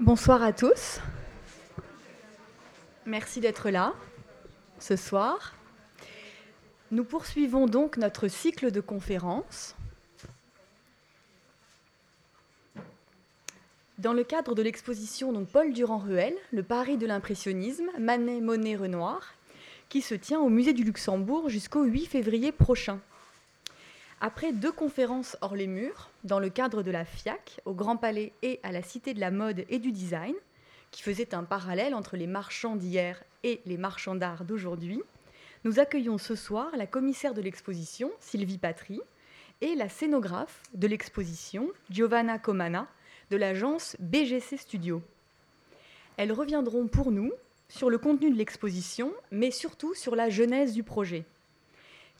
[0.00, 1.00] Bonsoir à tous.
[3.04, 3.94] Merci d'être là
[4.78, 5.56] ce soir.
[6.92, 9.74] Nous poursuivons donc notre cycle de conférences.
[13.98, 19.34] Dans le cadre de l'exposition Paul Durand-Ruel, Le Paris de l'impressionnisme, Manet, Monet, Renoir,
[19.88, 23.00] qui se tient au Musée du Luxembourg jusqu'au 8 février prochain.
[24.20, 28.32] Après deux conférences hors les murs, dans le cadre de la FIAC, au Grand Palais
[28.42, 30.34] et à la Cité de la Mode et du Design,
[30.90, 35.00] qui faisaient un parallèle entre les marchands d'hier et les marchands d'art d'aujourd'hui,
[35.64, 39.00] nous accueillons ce soir la commissaire de l'exposition, Sylvie Patry,
[39.60, 42.88] et la scénographe de l'exposition, Giovanna Comana,
[43.30, 45.00] de l'agence BGC Studio.
[46.16, 47.32] Elles reviendront pour nous
[47.68, 51.24] sur le contenu de l'exposition, mais surtout sur la genèse du projet.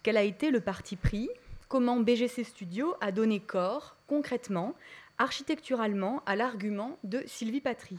[0.04, 1.28] Quel a été le parti pris
[1.68, 4.74] Comment BGC Studio a donné corps, concrètement,
[5.18, 7.98] architecturalement, à l'argument de Sylvie Patry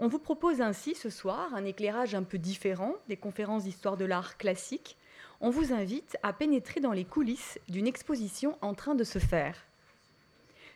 [0.00, 4.04] on vous propose ainsi ce soir un éclairage un peu différent des conférences d'histoire de
[4.04, 4.96] l'art classique.
[5.40, 9.56] On vous invite à pénétrer dans les coulisses d'une exposition en train de se faire.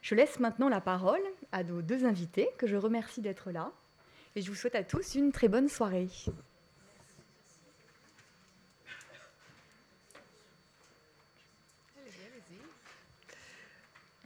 [0.02, 1.20] Je laisse maintenant la parole
[1.50, 3.72] à nos deux invités, que je remercie d'être là,
[4.36, 6.08] et je vous souhaite à tous une très bonne soirée.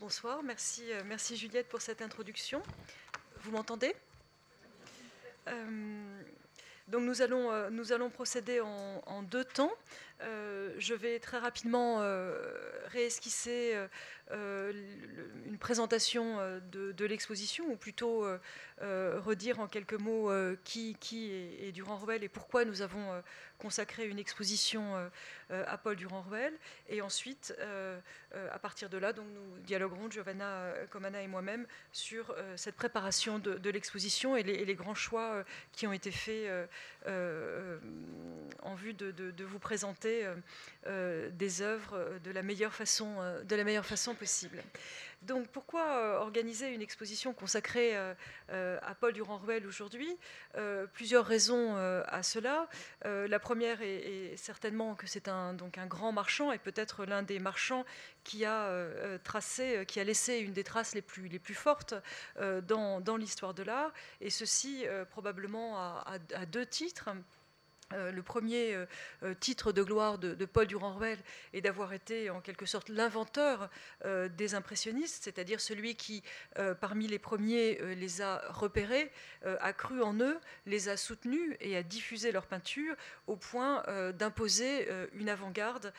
[0.03, 2.61] Bonsoir, merci, euh, merci Juliette pour cette introduction.
[3.43, 3.95] Vous m'entendez?
[5.47, 6.23] Euh,
[6.89, 9.71] donc euh, nous allons procéder en, deux temps.
[10.23, 12.03] Euh, je vais très rapidement
[12.87, 13.77] réesquisser
[14.31, 16.39] une présentation
[16.71, 18.27] de, l'exposition, ou plutôt
[18.81, 20.31] redire en quelques mots
[20.65, 23.23] qui, qui est, Durand-Ruel et pourquoi nous avons
[23.59, 24.95] consacré une exposition
[25.51, 26.53] à Paul Durand-Ruel.
[26.89, 27.55] Et ensuite,
[28.33, 33.71] à partir de là, donc, nous dialoguerons, Giovanna Comana et moi-même, sur cette préparation de,
[33.71, 36.51] l'exposition et, les, grands choix qui ont été faits
[37.07, 40.12] en vue de, vous présenter
[40.87, 44.63] des œuvres de la meilleure façon, de la meilleure façon possible.
[45.23, 48.13] Donc pourquoi euh, organiser une exposition consacrée euh,
[48.51, 50.17] euh, à Paul Durand-Ruel aujourd'hui?
[50.93, 52.69] Plusieurs raisons à cela.
[53.05, 55.57] la première est, certainement que c'est un,
[55.89, 57.85] grand marchand et peut-être l'un des marchands
[58.23, 58.95] qui a
[59.97, 61.95] laissé une des traces les plus fortes
[62.39, 67.09] dans, l'histoire de l'art, et ceci probablement à deux titres.
[67.95, 68.87] Euh, le premier euh,
[69.23, 71.19] euh, titre de gloire de, Paul Durand-Ruel
[71.53, 73.71] est d'avoir été en quelque sorte l'inventeur
[74.05, 76.23] des impressionnistes, c'est-à-dire celui qui,
[76.81, 79.11] parmi les premiers, les a repérés,
[79.45, 82.95] a cru en eux, les a soutenus et a diffusé leur peinture
[83.27, 83.83] au point
[84.19, 85.93] d'imposer une avant-garde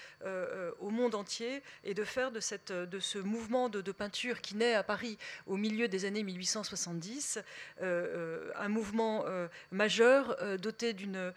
[0.79, 4.83] au monde entier et de faire de, ce mouvement de, de, peinture qui naît à
[4.83, 5.17] Paris
[5.47, 7.39] au milieu des années 1870
[7.81, 9.25] un mouvement
[9.71, 11.33] majeur doté d'une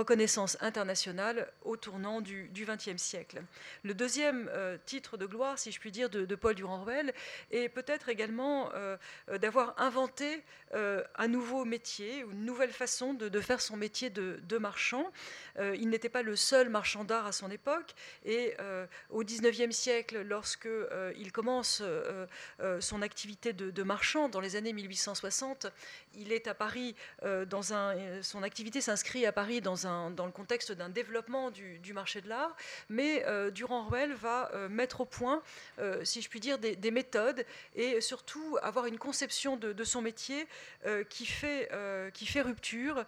[0.00, 3.42] reconnaissance internationale au tournant du XXe siècle.
[3.84, 7.12] Le deuxième euh, titre de gloire, si je puis dire, de, Paul Durand-Ruel
[7.50, 8.96] est peut-être également euh,
[9.38, 10.42] d'avoir inventé
[10.74, 15.10] euh, un nouveau métier, une nouvelle façon de, faire son métier de, marchand.
[15.58, 17.94] il n'était pas le seul marchand d'art à son époque,
[18.24, 18.54] et
[19.08, 20.68] au XIXe siècle, lorsque
[21.16, 21.82] il commence
[22.80, 25.66] son activité de, marchand dans les années 1860,
[26.14, 26.94] il est à Paris
[27.48, 32.20] dans un, son activité s'inscrit à Paris dans dans le contexte d'un développement du, marché
[32.20, 32.56] de l'art,
[32.88, 35.42] mais euh, Durand-Ruel va euh, mettre au point,
[35.78, 37.44] euh, si je puis dire, des, méthodes
[37.76, 40.46] et surtout avoir une conception de, son métier
[41.08, 41.68] qui, fait,
[42.42, 43.04] rupture,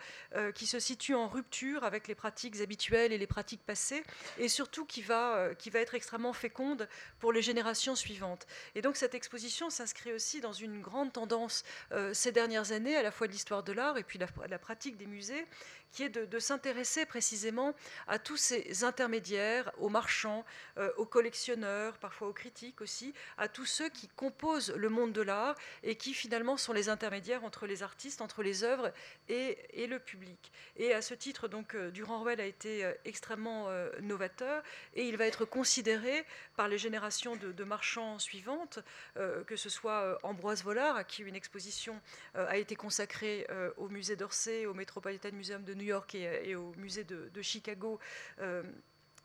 [0.55, 4.05] qui se situe en rupture avec les pratiques habituelles et les pratiques passées,
[4.39, 6.89] et surtout qui va, qui va être extrêmement féconde
[7.19, 8.47] pour les générations suivantes.
[8.77, 11.65] Et donc cette exposition s'inscrit aussi dans une grande tendance
[12.13, 14.97] ces dernières années, à la fois de l'histoire de l'art et puis la, la pratique
[14.97, 15.45] des musées,
[15.93, 17.75] qui est de, s'intéresser précisément
[18.09, 20.45] à tous ces intermédiaires, aux marchands,
[20.79, 25.23] euh, aux collectionneurs, parfois aux critiques aussi, à tous ceux qui composent le monde de
[25.23, 28.93] l'art et qui finalement sont les intermédiaires entre les artistes, entre les œuvres
[29.29, 30.53] et, le public.
[30.77, 33.69] Et à ce titre, donc, euh, Durand-Ruel a été euh, extrêmement
[34.01, 34.63] novateur
[34.95, 36.25] et il va être considéré
[36.57, 38.79] par les générations de, marchands suivantes,
[39.15, 42.01] que ce soit Ambroise Vollard, à qui une exposition
[42.35, 43.47] a été consacrée
[43.77, 47.99] au musée d'Orsay, au Metropolitan Museum de New York et, au musée de, Chicago
[48.41, 48.63] euh,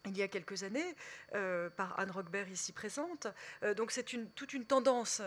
[0.06, 0.96] il y a quelques années,
[1.36, 3.28] euh, par Anne Rockberg ici présente.
[3.64, 5.22] Euh, donc c'est une, toute une tendance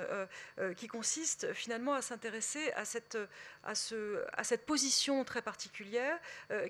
[0.77, 3.19] qui consiste finalement à s'intéresser à cette,
[3.63, 6.19] à, ce, à cette position très particulière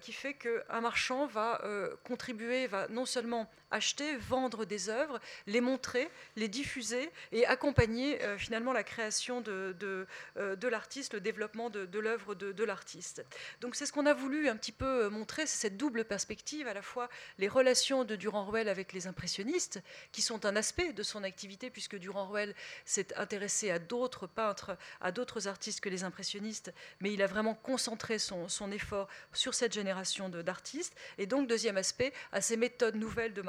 [0.01, 1.63] qui fait qu'un marchand va
[2.05, 8.73] contribuer, va non seulement acheter, vendre des œuvres, les montrer, les diffuser et accompagner finalement
[8.73, 13.25] la création de, de, l'artiste, le développement de, l'œuvre de, l'artiste.
[13.61, 16.75] Donc c'est ce qu'on a voulu un petit peu montrer, c'est cette double perspective, à
[16.75, 17.09] la fois
[17.39, 19.83] les relations de Durand-Ruel avec les impressionnistes,
[20.13, 25.13] qui sont un aspect de son activité, puisque Durand-Ruel s'est intéressé à d'autres peintres, à
[25.13, 29.73] d'autres artistes que les impressionnistes, mais il a vraiment concentré son, son effort sur cette
[29.73, 30.95] génération d'artistes.
[31.19, 33.43] Et donc, deuxième aspect, à ces méthodes nouvelles de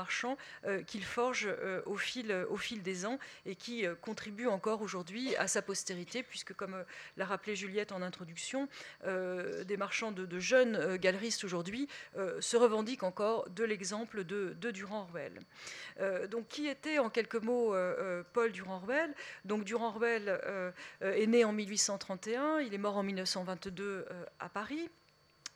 [0.65, 4.81] euh, qu'il forge euh, au, fil, au fil des ans et qui euh, contribuent encore
[4.81, 6.83] aujourd'hui à sa postérité, puisque, comme
[7.17, 8.67] l'a rappelé Juliette en introduction,
[9.05, 11.87] des marchands de, jeunes galeristes aujourd'hui
[12.39, 15.39] se revendiquent encore de l'exemple de, de Durand-Ruel.
[16.29, 17.75] donc, qui était en quelques mots
[18.33, 19.13] Paul Durand-Ruel
[19.45, 20.39] Donc, Durand-Ruel
[21.01, 24.05] est né en 1831, il est mort en 1922
[24.39, 24.89] à Paris.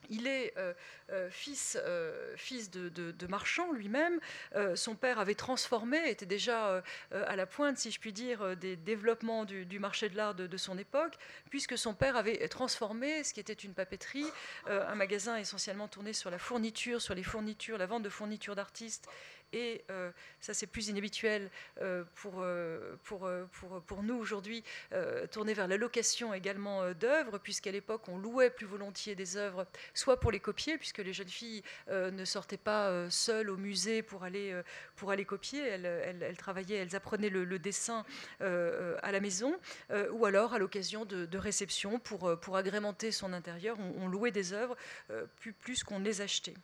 [0.09, 0.73] Il est euh,
[1.11, 4.19] euh, fils, euh, fils de, marchand lui-même.
[4.75, 9.45] son père avait transformé, était déjà à la pointe, si je puis dire, des développements
[9.45, 11.15] du, marché de l'art de, son époque,
[11.49, 14.27] puisque son père avait transformé ce qui était une papeterie,
[14.67, 19.09] un magasin essentiellement tourné sur la fourniture, sur les fournitures, la vente de fournitures d'artistes
[19.55, 20.11] et euh,
[20.41, 21.49] ça c'est plus inhabituel
[21.81, 24.63] euh, pour, euh, pour, nous aujourd'hui,
[25.31, 30.19] tourner vers la location également d'œuvres, puisqu'à l'époque on louait plus volontiers des œuvres, soit
[30.19, 34.53] pour les copier, puisque les jeunes filles ne sortaient pas seules au musée pour aller,
[35.25, 38.05] copier, elles, travaillaient, elles apprenaient le, dessin
[38.41, 39.57] à la maison,
[40.11, 44.75] ou alors à l'occasion de, de réceptions pour, agrémenter son intérieur, on, louait des œuvres
[45.61, 46.55] plus qu'on les achetait.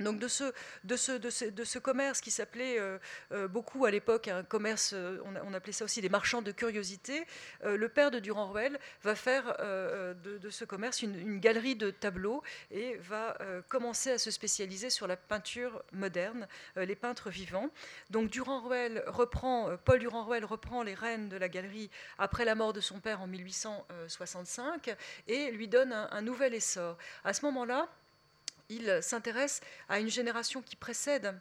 [0.00, 2.98] Donc de ce, commerce qui s'appelait euh,
[3.32, 7.26] euh, beaucoup à l'époque un commerce, euh, on, appelait ça aussi des marchands de curiosité,
[7.64, 13.36] le père de Durand-Ruel va faire de, ce commerce une, galerie de tableaux et va
[13.68, 16.46] commencer à se spécialiser sur la peinture moderne,
[16.76, 17.70] les peintres vivants.
[18.10, 22.80] Donc Durand-Ruel reprend, Paul Durand-Ruel reprend les rênes de la galerie après la mort de
[22.80, 24.94] son père en 1865
[25.26, 26.98] et lui donne un, un nouvel essor.
[27.24, 27.88] À ce moment-là,
[28.68, 31.34] il s'intéresse à une génération qui précède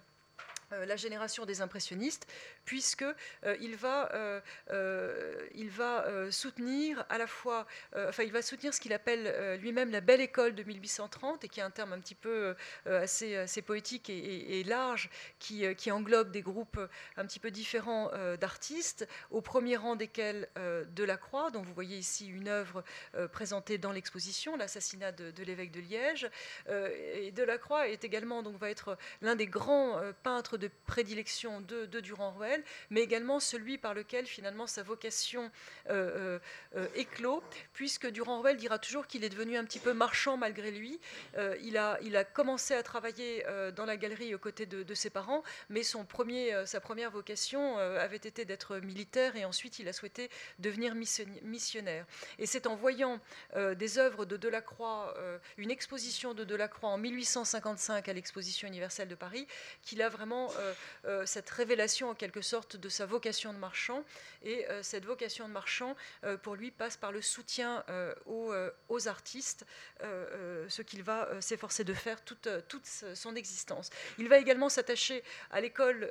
[0.72, 2.28] la génération des impressionnistes,
[2.66, 3.16] puisqu'il
[3.46, 7.66] euh, il va, euh, il va soutenir à la fois,
[7.96, 11.60] enfin il va soutenir ce qu'il appelle lui-même la belle école de 1830, et qui
[11.60, 15.10] est un terme un petit peu assez, poétique et, large,
[15.40, 16.80] qui, qui, englobe des groupes
[17.18, 20.50] un petit peu différents d'artistes, au premier rang desquels
[20.90, 22.84] Delacroix, dont vous voyez ici une œuvre
[23.32, 26.30] présentée dans l'exposition, l'assassinat de, l'évêque de Liège,
[26.70, 32.64] et Delacroix est également, donc va être l'un des grands peintres de prédilection de, Durand-Ruel,
[32.90, 35.52] mais également celui par lequel finalement sa vocation
[35.90, 35.94] euh,
[36.36, 36.40] euh,
[36.76, 37.44] euh, éclot,
[37.74, 41.00] puisque Durand-Ruel dira toujours qu'il est devenu un petit peu marchand malgré lui.
[41.62, 45.44] il, a, il a commencé à travailler dans la galerie aux côtés de, ses parents,
[45.70, 50.30] mais son premier, sa première vocation avait été d'être militaire et ensuite il a souhaité
[50.60, 52.06] devenir missionnaire.
[52.40, 53.20] Et c'est en voyant
[53.56, 55.16] des œuvres de Delacroix,
[55.58, 59.48] une exposition de Delacroix en 1855 à l'exposition universelle de Paris,
[59.84, 60.74] qu'il a vraiment euh,
[61.06, 64.04] euh, cette révélation en quelque sorte de sa vocation de marchand.
[64.44, 65.96] Et euh, cette vocation de marchand,
[66.44, 67.84] pour lui, passe par le soutien
[68.26, 69.66] aux, artistes,
[70.02, 73.90] ce qu'il va s'efforcer de faire toute, toute son existence.
[74.18, 76.02] Il va également s'attacher à l'école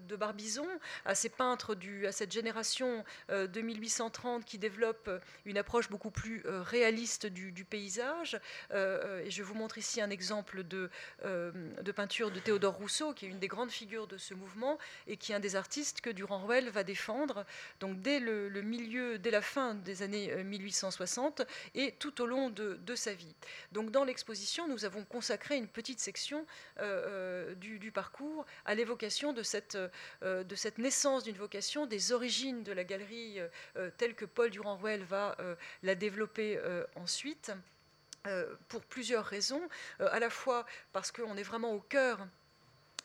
[0.00, 0.68] de Barbizon,
[1.04, 5.10] à ces peintres, du, à cette génération de 1830 qui développe
[5.44, 8.40] une approche beaucoup plus réaliste du, du paysage.
[8.72, 10.90] et je vous montre ici un exemple de,
[11.24, 15.16] de peinture de Théodore Rousseau, qui est une des grandes figure de ce mouvement et
[15.16, 17.44] qui est un des artistes que Durand-Ruel va défendre
[17.80, 22.50] donc dès le, milieu, dès la fin des années 1860 euh, et tout au long
[22.50, 23.34] de, sa vie.
[23.72, 26.46] Donc dans l'exposition, nous avons consacré une petite section
[26.78, 29.76] euh, euh, du, parcours à l'évocation de cette,
[30.22, 33.38] de cette naissance d'une vocation, des origines de la galerie
[33.96, 35.36] telle que Paul Durand-Ruel va
[35.82, 36.58] la développer
[36.96, 37.52] ensuite.
[38.68, 39.62] pour plusieurs raisons,
[39.98, 42.26] à la fois parce qu'on est vraiment au cœur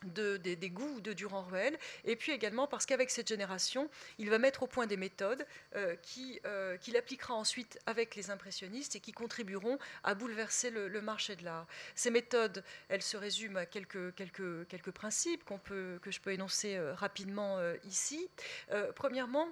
[0.04, 4.66] des, goûts de Durand-Ruel, et puis également parce qu'avec cette génération, il va mettre au
[4.66, 5.96] point des méthodes euh,
[6.46, 11.44] euh, qu'il appliquera ensuite avec les impressionnistes et qui contribueront à bouleverser le, marché de
[11.44, 11.66] l'art.
[11.94, 16.32] Ces méthodes, elles se résument à quelques, quelques, quelques principes qu'on peut, que je peux
[16.32, 18.28] énoncer euh, rapidement ici.
[18.94, 19.48] premièrement,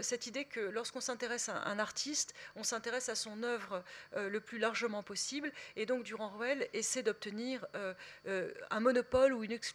[0.00, 3.82] cette idée que lorsqu'on s'intéresse à un artiste, on s'intéresse à son œuvre
[4.16, 7.66] le plus largement possible, et donc Durand-Ruel essaie d'obtenir
[8.70, 9.73] un monopole ou une exclusivité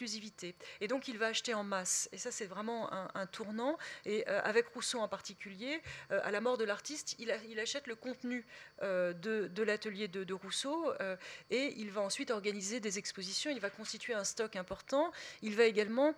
[0.82, 2.10] Et donc il va acheter en masse.
[2.12, 3.77] Et ça, c'est vraiment un, tournant.
[4.06, 8.46] Et avec Rousseau en particulier, à la mort de l'artiste, il, achète le contenu
[8.82, 10.94] de, l'atelier de, Rousseau
[11.50, 13.51] et il va ensuite organiser des expositions.
[13.51, 15.12] Il va constituer un stock important.
[15.41, 16.13] Il va également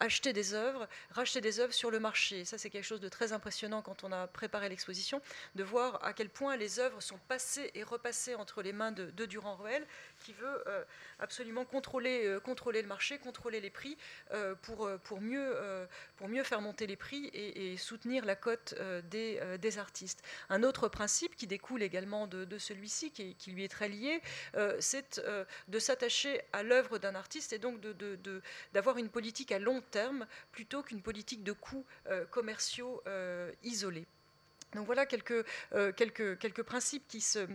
[0.00, 2.44] acheter des œuvres, racheter des œuvres sur le marché.
[2.44, 5.20] Ça, c'est quelque chose de très impressionnant quand on a préparé l'exposition,
[5.54, 9.26] de voir à quel point les œuvres sont passées et repassées entre les mains de,
[9.26, 9.86] Durand-Ruel,
[10.20, 10.84] qui veut euh,
[11.18, 13.96] absolument contrôler, euh, contrôler le marché, contrôler les prix
[14.32, 18.74] euh, pour, mieux, faire monter les prix et, soutenir la cote
[19.10, 20.22] des, artistes.
[20.48, 24.20] Un autre principe qui découle également de, celui-ci, qui, lui est très lié,
[24.78, 25.20] c'est
[25.68, 27.80] de s'attacher à l'œuvre d'un artiste et donc
[28.72, 31.86] d'avoir une politique à long terme plutôt qu'une politique de coûts
[32.30, 33.02] commerciaux
[33.62, 34.06] isolés.
[34.74, 37.46] Donc voilà quelques principes qui se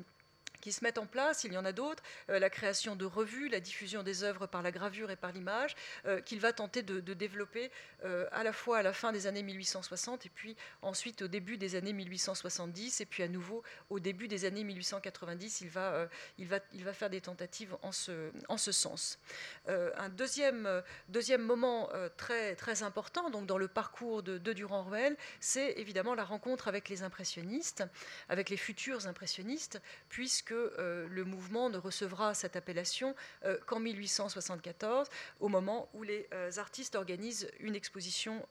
[0.65, 3.49] qui se mettent en place, il y en a d'autres, euh, la création de revues,
[3.49, 5.75] la diffusion des œuvres par la gravure et par l'image,
[6.07, 7.69] euh, qu'il va tenter de, développer
[8.03, 11.59] euh, à la fois à la fin des années 1860 et puis ensuite au début
[11.59, 16.47] des années 1870 et puis à nouveau au début des années 1890, il va, il
[16.47, 19.19] va, il va faire des tentatives en ce, en ce sens.
[19.67, 25.73] un deuxième, deuxième moment très, très important donc dans le parcours de, de Durand-Ruel, c'est
[25.73, 27.83] évidemment la rencontre avec les impressionnistes,
[28.29, 29.79] avec les futurs impressionnistes,
[30.09, 35.07] puisque euh, le mouvement ne recevra cette appellation euh, qu'en 1874,
[35.39, 38.45] au moment où les euh, artistes organisent une exposition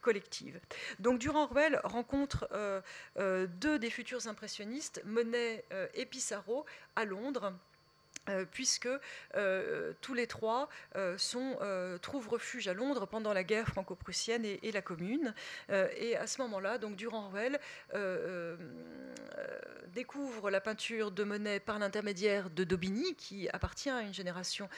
[0.00, 0.60] collective.
[0.98, 2.48] Donc Durand-Ruel rencontre
[3.16, 5.64] deux des futurs impressionnistes, Monet
[5.94, 6.64] et Pissarro,
[6.96, 7.52] à Londres
[8.50, 8.88] puisque
[9.34, 14.82] euh, tous les trois euh, trouvent refuge à Londres pendant la guerre franco-prussienne et, la
[14.82, 15.34] Commune.
[15.96, 17.58] et à ce moment-là, donc Durand-Ruel
[19.94, 24.68] découvre la peinture de Monet par l'intermédiaire de Daubigny, qui appartient à une génération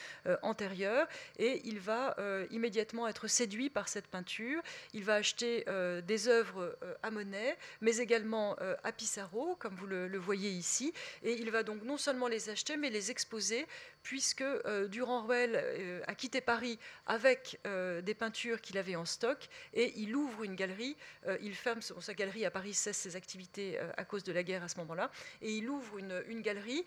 [0.41, 2.15] antérieure, et il va
[2.51, 4.61] immédiatement être séduit par cette peinture.
[4.93, 5.65] Il va acheter
[6.07, 10.93] des œuvres à Monet, mais également à Pissarro, comme vous le voyez ici,
[11.23, 13.67] et il va donc non seulement les acheter, mais les exposer exposé
[14.03, 19.47] puisque euh, Durand-Ruel euh, a quitté Paris avec euh, des peintures qu'il avait en stock
[19.73, 20.95] et il ouvre une galerie.
[21.41, 24.67] il ferme sa galerie à Paris, cesse ses activités à cause de la guerre à
[24.67, 26.83] ce moment-là, et il ouvre une, galerie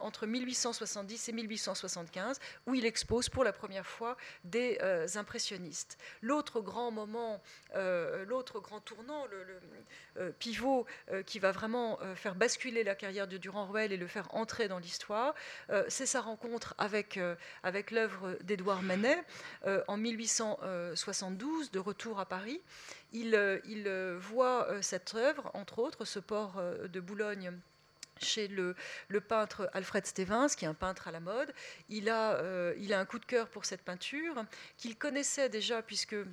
[0.00, 4.78] entre 1870 et 1875 où il expose pour la première fois des
[5.16, 5.98] impressionnistes.
[6.22, 7.42] L'autre grand moment,
[7.74, 10.86] l'autre grand tournant, le, pivot
[11.26, 15.34] qui va vraiment faire basculer la carrière de Durand-Ruel et le faire entrer dans l'histoire,
[15.88, 19.22] c'est sa rencontre avec, euh, avec l'œuvre d'Édouard Manet
[19.66, 22.60] euh, en 1872, de retour à Paris.
[23.12, 23.88] Il, il
[24.20, 27.52] voit cette œuvre, entre autres, ce port de Boulogne
[28.20, 28.74] chez le,
[29.08, 31.54] le, peintre Alfred Stevens, qui est un peintre à la mode.
[31.88, 32.38] Il a,
[32.76, 34.44] il a un coup de cœur pour cette peinture
[34.76, 36.26] qu'il connaissait déjà puisque euh,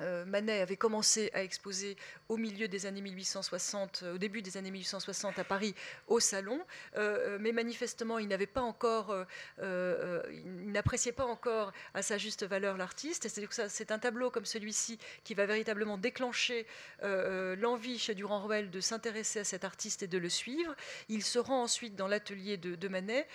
[0.00, 1.96] Manet avait commencé à exposer
[2.28, 5.74] au milieu des années 1860, euh, au début des années 1860 à Paris,
[6.06, 6.60] au Salon,
[6.96, 9.14] euh, mais manifestement, il n'avait pas encore,
[9.60, 13.28] il n'appréciait pas encore à sa juste valeur l'artiste.
[13.68, 16.66] C'est un tableau comme celui-ci qui va véritablement déclencher
[17.02, 20.74] l'envie chez Durand-Ruel de s'intéresser à cet artiste et de le suivre.
[21.08, 23.26] Il se rend ensuite dans l'atelier de, Manet,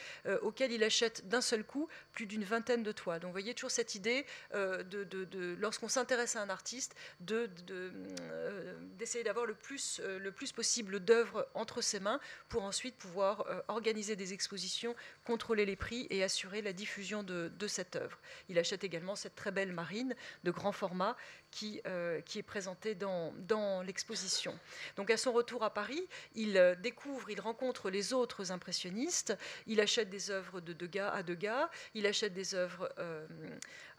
[0.41, 3.19] auquel il achète d'un seul coup plus d'une vingtaine de toiles.
[3.19, 6.95] Donc, vous voyez toujours cette idée de, de lorsqu'on s'intéresse à un artiste
[7.31, 12.95] euh, d'essayer d'avoir le plus, euh, le plus possible d'œuvres entre ses mains pour ensuite
[12.95, 14.95] pouvoir euh, organiser des expositions,
[15.25, 18.19] contrôler les prix et assurer la diffusion de cette œuvre.
[18.49, 21.17] Il achète également cette très belle marine de grand format
[21.53, 21.81] qui,
[22.25, 24.57] qui est présentée dans, l'exposition.
[24.95, 30.09] Donc à son retour à Paris, il découvre, il rencontre les autres impressionnistes, il achète
[30.09, 32.89] des œuvres de Degas à Degas, il achète des œuvres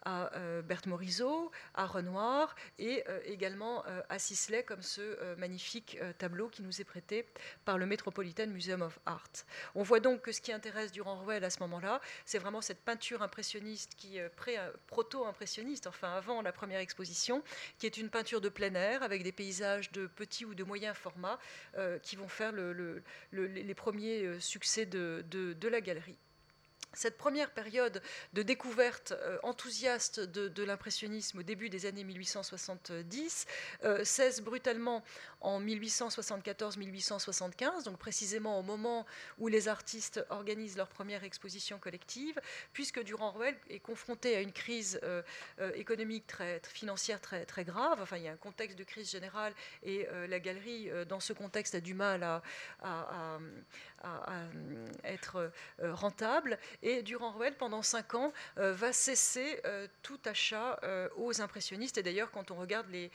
[0.05, 5.97] à euh, Berthe Morisot, à Renoir et euh, également euh, à Sisley, comme ce magnifique
[6.17, 7.27] tableau qui nous est prêté
[7.65, 9.29] par le Metropolitan Museum of Art.
[9.73, 13.23] On voit donc que ce qui intéresse Durand-Ruel à ce moment-là, c'est vraiment cette peinture
[13.23, 14.29] impressionniste qui est
[14.87, 17.43] proto-impressionniste, enfin avant la première exposition,
[17.77, 20.95] qui est une peinture de plein air avec des paysages de petits ou de moyens
[20.95, 21.39] formats
[22.01, 22.53] qui vont faire
[23.31, 26.17] les premiers succès de la galerie.
[26.95, 28.01] Cette première période
[28.33, 33.45] de découverte euh, enthousiaste de, l'impressionnisme au début des années 1870
[33.83, 35.03] euh, cesse brutalement
[35.45, 39.05] en 1874-1875, donc précisément au moment
[39.37, 42.41] où les artistes organisent leur première exposition collective,
[42.73, 45.21] puisque Durand-Ruel est confronté à une crise euh,
[45.59, 47.99] euh, économique très, financière très, très grave.
[48.01, 51.75] Enfin, il y a un contexte de crise générale et la galerie, dans ce contexte,
[51.75, 52.41] a du mal à,
[55.03, 56.57] être rentable.
[56.81, 59.61] Et Durand-Ruel, pendant cinq ans, va cesser
[60.01, 60.79] tout achat
[61.17, 61.97] aux impressionnistes.
[61.97, 63.11] Et d'ailleurs, quand on regarde les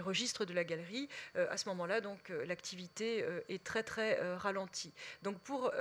[0.00, 1.03] registres de la galerie,
[1.34, 4.92] à ce moment-là, donc l'activité est très très ralentie.
[5.22, 5.72] Donc pour,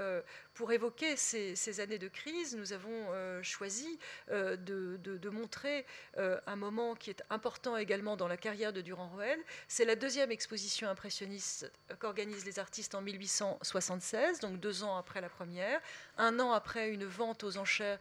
[0.54, 5.86] pour évoquer ces, années de crise, nous avons euh, choisi euh, de, montrer
[6.18, 9.40] euh, un moment qui est important également dans la carrière de Durand-Ruel.
[9.68, 15.30] C'est la deuxième exposition impressionniste qu'organisent les artistes en 1876, donc deux ans après la
[15.30, 15.82] première,
[16.18, 18.00] un an après une vente aux enchères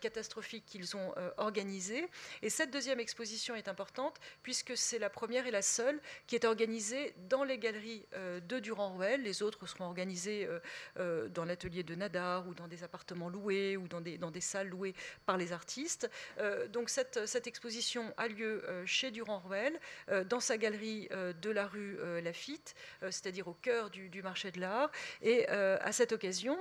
[0.00, 2.08] catastrophique qu'ils ont organisée.
[2.42, 6.44] Et cette deuxième exposition est importante puisque c'est la première et la seule qui est
[6.44, 8.04] organisée dans les galeries
[8.48, 9.22] de Durand-Ruel.
[9.22, 10.48] Les autres seront organisées
[10.96, 14.68] dans l'atelier de Nadar ou dans des appartements loués ou dans des, dans des salles
[14.68, 14.94] louées
[15.26, 16.10] par les artistes.
[16.38, 21.08] Euh, donc cette, cette, exposition a lieu euh, chez Durand-Ruel, euh, dans sa galerie
[21.40, 24.90] de la rue Lafitte, c'est-à-dire au cœur du, du marché de l'art.
[25.22, 26.56] Et à cette occasion,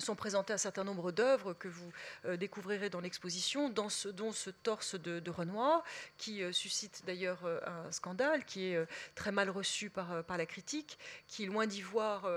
[0.00, 1.92] sont présentées un certain nombre d'œuvres que vous
[2.24, 5.82] euh, découvrirez dans l'exposition, dont ce torse de, Renoir,
[6.18, 11.46] qui euh, suscite d'ailleurs un scandale, qui est très mal reçu par, la critique, qui,
[11.46, 12.28] loin d'y voir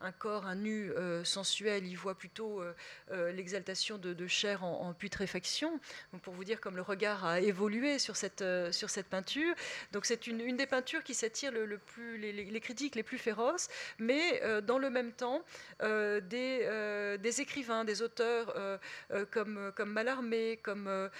[0.00, 0.90] un corps, un nu
[1.24, 2.62] sensuel, y voit plutôt
[3.10, 5.80] l'exaltation de, chair en, putréfaction.
[6.22, 9.54] Pour vous dire comme le regard a évolué sur cette, sur cette peinture.
[9.92, 11.80] Donc c'est une, des peintures qui s'attire le,
[12.16, 15.42] les, les, critiques les plus féroces, mais dans le même temps,
[15.80, 18.78] des euh, des écrivains, des auteurs euh,
[19.12, 21.10] euh, comme, comme Mallarmé, comme,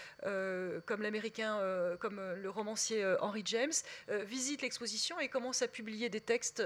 [0.86, 1.58] comme l'américain,
[2.00, 3.72] comme le romancier Henry James,
[4.08, 6.62] visitent l'exposition et commencent à publier des textes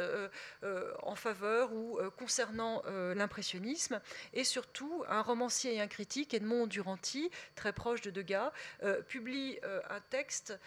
[1.02, 2.82] en faveur ou concernant
[3.14, 4.00] l'impressionnisme.
[4.32, 8.52] Et surtout, un romancier et un critique, Edmond Duranty, très proche de Degas,
[9.08, 10.58] publie un texte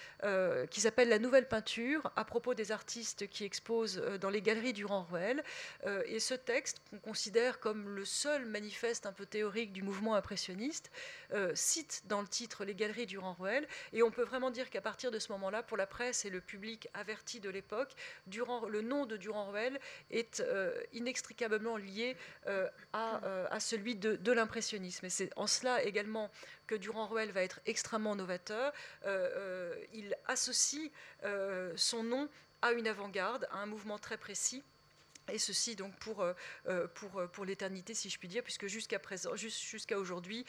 [0.70, 4.86] qui s'appelle La Nouvelle Peinture à propos des artistes qui exposent dans les galeries du
[4.86, 5.44] Ruel.
[6.06, 10.92] et ce texte, qu'on considère comme le seul manifeste un peu théorique du mouvement impressionniste,
[11.34, 13.68] euh, cite dans le titre les galeries Durand-Ruel.
[13.94, 16.42] Et on peut vraiment dire qu'à partir de ce moment-là, pour la presse et le
[16.42, 17.92] public averti de l'époque,
[18.28, 19.80] le nom de Durand-Ruel
[20.12, 22.18] est euh, inextricablement lié
[22.48, 25.06] euh, à, celui de, de l'impressionnisme.
[25.06, 26.30] Et c'est en cela également
[26.68, 28.74] que Durand-Ruel va être extrêmement novateur.
[29.94, 30.92] il associe
[31.76, 32.30] son nom
[32.62, 34.64] à une avant-garde, à un mouvement très précis
[35.32, 36.34] et ceci donc pour, euh,
[36.68, 40.46] euh, pour, euh, pour l'éternité, si je puis dire, puisque jusqu'à présent, jusqu'à aujourd'hui,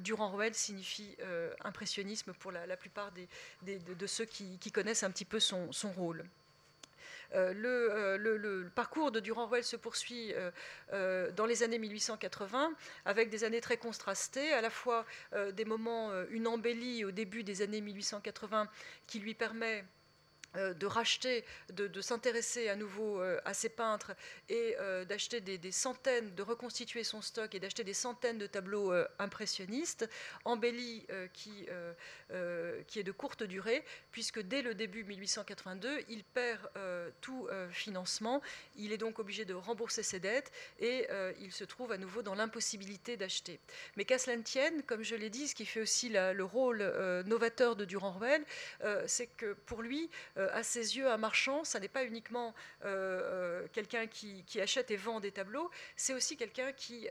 [0.00, 1.16] Durand-Ruel signifie
[1.64, 6.24] impressionnisme pour la, plupart des, de, ceux qui, connaissent un petit peu son, son rôle.
[7.34, 10.34] le, le, parcours de Durand-Ruel se poursuit
[10.92, 12.72] dans les années 1880
[13.04, 15.04] avec des années très contrastées, à la fois
[15.52, 18.68] des moments, une embellie au début des années 1880
[19.06, 19.84] qui lui permet
[20.54, 24.12] de racheter, de, s'intéresser à nouveau euh, à ces peintres
[24.48, 28.92] et euh, d'acheter des, centaines, de reconstituer son stock et d'acheter des centaines de tableaux
[29.18, 30.08] impressionnistes,
[30.44, 31.66] embellis qui,
[32.86, 36.68] qui est de courte durée, puisque dès le début 1882, il perd
[37.20, 38.40] tout financement,
[38.76, 41.06] il est donc obligé de rembourser ses dettes et
[41.40, 43.60] il se trouve à nouveau dans l'impossibilité d'acheter.
[43.96, 46.82] Mais qu'à cela ne tienne, comme je l'ai dit, ce qui fait aussi le rôle
[47.26, 48.44] novateur de Durand-Ruel,
[49.06, 53.62] c'est que pour lui, euh, à ses yeux, un marchand, ça n'est pas uniquement euh,
[53.64, 57.08] euh, quelqu'un qui, achète et vend des tableaux, c'est aussi quelqu'un qui,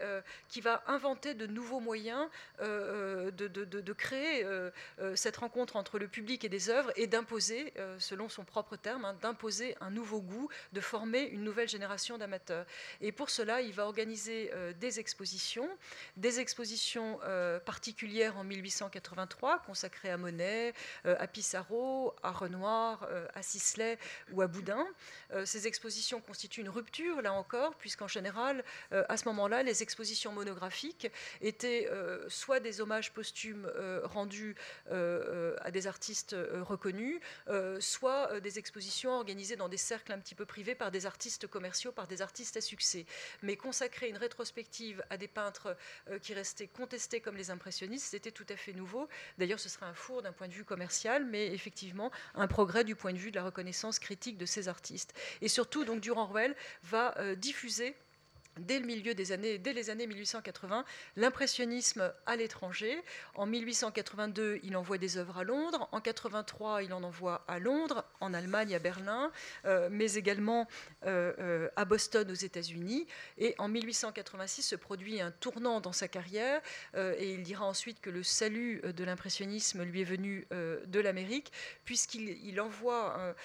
[0.50, 2.28] qui va inventer de nouveaux moyens
[2.60, 4.46] de, de, créer
[5.16, 9.16] cette rencontre entre le public et des œuvres et d'imposer, selon son propre terme, hein,
[9.22, 12.66] d'imposer un nouveau goût, de former une nouvelle génération d'amateurs.
[13.00, 15.70] Et pour cela, il va organiser des expositions,
[16.18, 17.20] des expositions
[17.66, 20.74] particulières en 1883 consacrées à Monet,
[21.06, 23.98] à Pissarro, à Renoir, euh, à Sisley
[24.32, 24.86] ou à Boudin.
[25.34, 29.84] Euh, ces expositions constituent une rupture, là encore, puisqu'en général, euh, à ce moment-là, les
[29.84, 31.10] expositions monographiques
[31.42, 31.90] étaient
[32.28, 33.70] soit des hommages posthumes
[34.04, 34.56] rendus
[34.90, 37.20] à des artistes reconnus,
[37.80, 41.92] soit des expositions organisées dans des cercles un petit peu privés par des artistes commerciaux,
[41.92, 43.06] par des artistes à succès.
[43.42, 45.76] Mais consacrer une rétrospective à des peintres
[46.22, 49.08] qui restaient contestés comme les impressionnistes, c'était tout à fait nouveau.
[49.38, 52.96] D'ailleurs, ce serait un four d'un point de vue commercial, mais effectivement un progrès du
[52.96, 55.14] point point de vue de la reconnaissance critique de ces artistes.
[55.42, 57.96] Et surtout, donc, Durand-Ruel va euh, diffuser
[58.60, 63.02] dès les années 1880, l'impressionnisme à l'étranger.
[63.36, 65.88] En 1882, il envoie des œuvres à Londres.
[65.92, 69.32] En 83, il en envoie à Londres, en Allemagne, à Berlin,
[69.66, 70.68] euh, mais également
[71.06, 73.08] euh, euh, à Boston, aux États-Unis.
[73.38, 76.62] Et en 1886 se produit un tournant dans sa carrière,
[76.96, 81.52] et il dira ensuite que le salut de l'impressionnisme lui est venu de l'Amérique,
[81.86, 83.36] puisqu'il envoie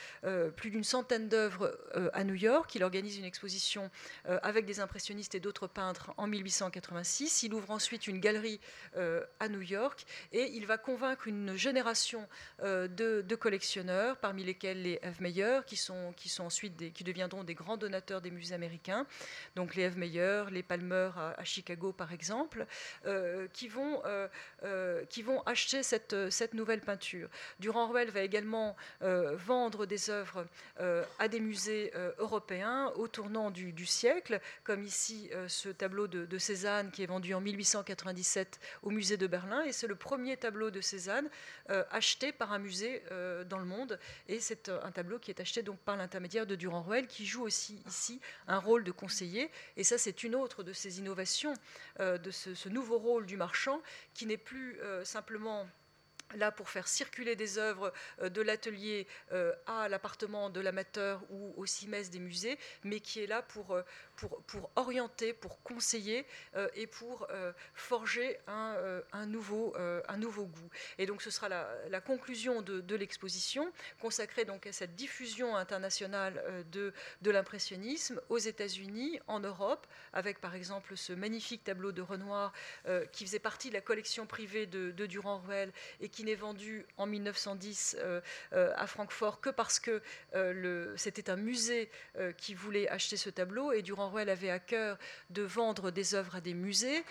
[0.57, 1.79] plus d'une centaine d'œuvres
[2.12, 2.75] à New York.
[2.75, 3.90] Il organise une exposition
[4.25, 7.43] avec des impressionnistes et d'autres peintres en 1886.
[7.43, 8.61] Il ouvre ensuite une galerie
[8.97, 12.29] euh, à New York et il va convaincre une génération
[12.62, 17.43] euh, de, collectionneurs, parmi lesquels les Eve Meyer, qui sont, qui sont ensuite qui deviendront
[17.43, 19.07] des grands donateurs des musées américains.
[19.57, 22.67] Donc les Eve Meyer, les Palmer à, Chicago par exemple,
[23.07, 24.03] euh, qui, vont,
[25.09, 27.29] qui vont acheter cette, cette nouvelle peinture.
[27.59, 30.47] Durand-Ruel va également vendre des œuvres
[30.79, 34.92] à des musées européens au tournant du, du siècle, comme ici
[35.33, 39.63] euh, ce tableau de, Cézanne qui est vendu en 1897 au musée de Berlin.
[39.63, 41.29] Et c'est le premier tableau de Cézanne
[41.71, 43.99] euh, acheté par un musée euh, dans le monde.
[44.29, 47.83] Et c'est un tableau qui est acheté donc par l'intermédiaire de Durand-Ruel, qui joue aussi
[47.87, 49.51] ici un rôle de conseiller.
[49.77, 51.55] Et ça, c'est une autre de ces innovations,
[51.99, 53.81] de ce, nouveau rôle du marchand,
[54.15, 55.69] qui n'est plus simplement
[56.37, 59.07] là pour faire circuler des œuvres de l'atelier
[59.67, 63.77] à l'appartement de l'amateur ou au CIMES des musées, mais qui est là pour,
[64.47, 66.27] pour, orienter, pour conseiller
[66.75, 67.27] et pour
[67.75, 68.77] forger un,
[69.13, 69.73] un, nouveau,
[70.47, 70.71] goût.
[70.99, 76.93] Et donc ce sera la, conclusion de, l'exposition, consacrée donc à cette diffusion internationale de,
[77.25, 82.53] l'impressionnisme aux États-Unis, en Europe, avec par exemple ce magnifique tableau de Renoir
[83.13, 87.07] qui faisait partie de la collection privée de, de Durand-Ruel et qui n'est vendu en
[87.07, 88.21] 1910 euh,
[88.53, 90.03] euh, à Francfort que parce que
[90.35, 91.91] euh, c'était un musée
[92.37, 94.98] qui voulait acheter ce tableau et Durand-Ruel avait à cœur
[95.31, 97.03] de vendre des œuvres à des musées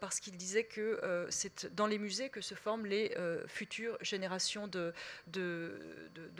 [0.00, 3.14] parce qu'il disait que c'est dans les musées que se forment les
[3.46, 4.92] futures générations de,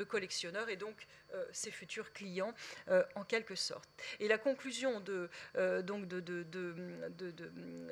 [0.08, 1.06] collectionneurs et donc
[1.52, 2.54] ses futurs clients
[3.14, 3.88] en quelque sorte.
[4.20, 5.30] Et la conclusion de,
[5.82, 6.44] donc de,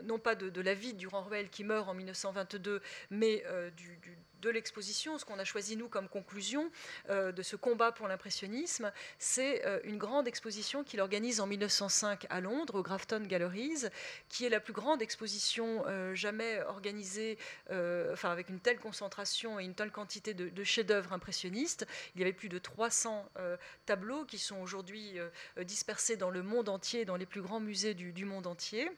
[0.03, 3.45] non pas de, la vie de Durand-Ruel qui meurt en 1922, mais
[3.77, 6.71] du, du de l'exposition, ce qu'on a choisi nous comme conclusion
[7.09, 12.27] euh, de ce combat pour l'impressionnisme, c'est euh, une grande exposition qu'il organise en 1905
[12.31, 13.87] à Londres, au Grafton Galleries,
[14.29, 17.39] qui est la plus grande exposition euh, jamais organisée,
[18.13, 21.87] enfin avec une telle concentration et une telle quantité de, chefs-d'œuvre impressionnistes.
[22.15, 23.29] Il y avait plus de 300
[23.87, 25.19] tableaux qui sont aujourd'hui
[25.63, 28.91] dispersés dans le monde entier, dans les plus grands musées du monde entier.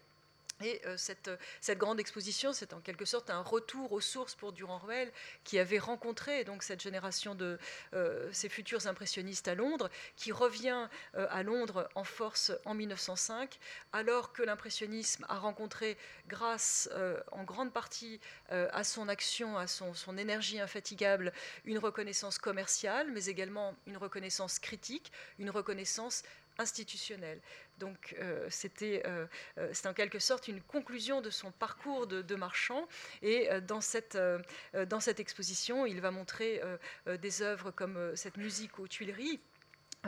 [0.62, 4.52] Et euh, cette, cette, grande exposition, c'est en quelque sorte un retour aux sources pour
[4.52, 5.10] Durand-Ruel,
[5.44, 7.58] qui avait rencontré donc cette génération de
[7.94, 13.58] euh, ces futurs impressionnistes à Londres, qui revient euh, à Londres en force en 1905,
[13.92, 15.96] alors que l'impressionnisme a rencontré,
[16.28, 16.88] grâce
[17.32, 21.32] en grande partie à son action, à son, son, énergie infatigable,
[21.64, 26.22] une reconnaissance commerciale, mais également une reconnaissance critique, une reconnaissance
[26.62, 27.40] institutionnelle.
[27.78, 29.26] Donc euh, c'était euh,
[29.58, 32.88] euh, en quelque sorte une conclusion de son parcours de, marchand.
[33.20, 34.18] Et dans, cette,
[34.88, 36.62] dans cette exposition, il va montrer
[37.06, 39.51] des œuvres comme cette musique aux Tuileries euh,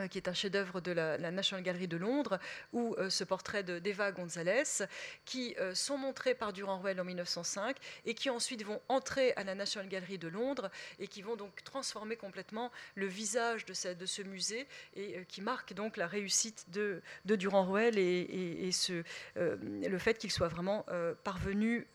[0.09, 2.37] qui est un chef-d'œuvre de la, National Gallery de Londres,
[2.73, 4.85] ou euh, ce portrait d'Eva Gonzalez,
[5.23, 9.55] qui euh, sont montrés par Durand-Ruel en 1905 et qui ensuite vont entrer à la
[9.55, 14.27] National Gallery de Londres et qui vont donc transformer complètement le visage de ce, de
[14.27, 18.69] musée et qui marquent donc la réussite de, de Durand-Ruel et,
[19.35, 20.85] le fait qu'il soit vraiment
[21.23, 21.87] parvenu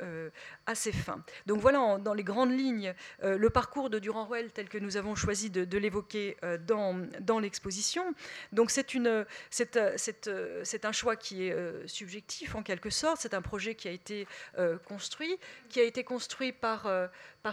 [0.66, 1.22] à ses fins.
[1.46, 5.50] Donc voilà dans les grandes lignes le parcours de Durand-Ruel tel que nous avons choisi
[5.50, 6.36] de, de l'évoquer
[6.66, 7.89] dans l'exposition.
[8.52, 9.76] Donc c'est une, c'est,
[10.84, 13.18] un choix qui est euh, subjectif en quelque sorte.
[13.20, 14.26] C'est un projet qui a été
[14.58, 17.06] euh, construit, qui a été construit par, euh,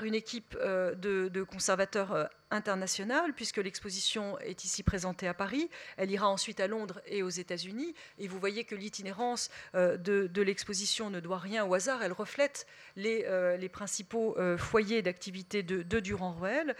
[0.03, 5.69] une équipe de conservateurs internationale, puisque l'exposition est ici présentée à Paris.
[5.97, 7.93] Elle ira ensuite à Londres et aux États-Unis.
[8.19, 12.03] Et vous voyez que l'itinérance euh, de, l'exposition ne doit rien au hasard.
[12.03, 16.75] Elle reflète les, euh, principaux euh, foyers d'activité de, Durand-Ruel.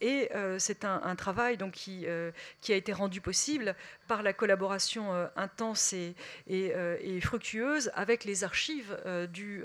[0.00, 3.76] et c'est un, travail donc, qui, a été rendu possible
[4.08, 5.92] par la collaboration intense
[6.48, 8.96] et, fructueuse avec les archives
[9.32, 9.62] du,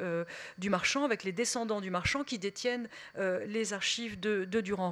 [0.69, 4.90] marchand, avec les descendants du marchand qui détiennent les archives de, de Durand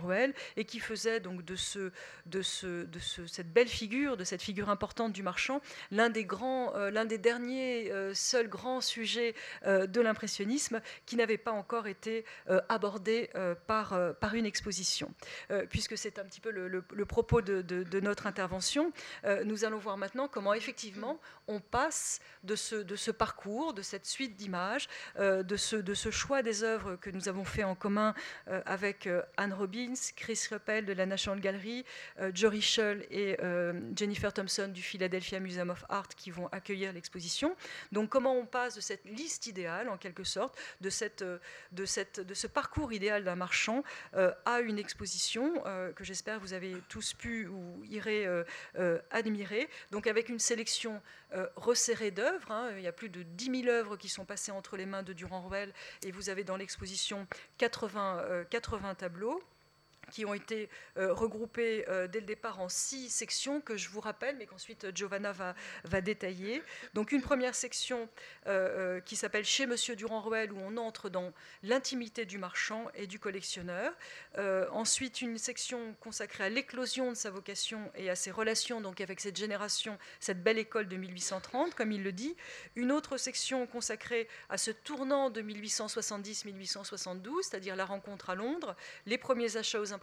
[0.55, 1.91] Et qui faisait donc de, ce,
[3.27, 6.27] cette belle figure, de cette figure importante du marchand, l'un des
[7.09, 9.33] des derniers seuls grands sujets
[9.65, 12.23] de l'impressionnisme qui n'avait pas encore été
[12.69, 13.29] abordé
[13.67, 13.93] par,
[14.33, 15.11] une exposition.
[15.69, 18.91] puisque c'est un petit peu le, propos de, notre intervention,
[19.45, 24.87] nous allons voir maintenant comment effectivement on passe de ce, parcours, de cette suite d'images,
[25.17, 28.13] euh, de, ce, choix des œuvres que nous avons fait en commun
[28.47, 29.53] euh, avec euh, Anne
[30.15, 31.85] Chris Ruppel de la National Gallery,
[32.33, 33.37] Joe Richel et
[33.95, 37.55] Jennifer Thompson du Philadelphia Museum of Art qui vont accueillir l'exposition.
[37.91, 41.23] Donc comment on passe de cette liste idéale, en quelque sorte, de, cette,
[41.71, 43.83] de, cette, de ce parcours idéal d'un marchand
[44.45, 45.53] à une exposition
[45.95, 48.27] que j'espère vous avez tous pu ou irez
[49.11, 49.69] admirer.
[49.91, 51.01] Donc avec une sélection
[51.55, 54.77] resserrée d'œuvres, hein, il y a plus de 10 000 œuvres qui sont passées entre
[54.77, 55.73] les mains de Durand-Ruel
[56.03, 59.43] et vous avez dans l'exposition 80, 80 euh, tableaux
[60.09, 63.99] qui ont été euh, regroupés euh, dès le départ en six sections que je vous
[63.99, 66.63] rappelle, mais qu'ensuite euh, Giovanna va, détailler.
[66.93, 68.07] Donc une première section
[69.05, 73.91] qui s'appelle Chez Monsieur Durand-Ruel, où on entre dans l'intimité du marchand et du collectionneur.
[74.71, 79.19] ensuite une section consacrée à l'éclosion de sa vocation et à ses relations donc avec
[79.19, 82.35] cette génération, cette belle école de 1830, comme il le dit.
[82.75, 89.17] Une autre section consacrée à ce tournant de 1870-1872, c'est-à-dire la rencontre à Londres, les
[89.17, 89.93] premiers achats aux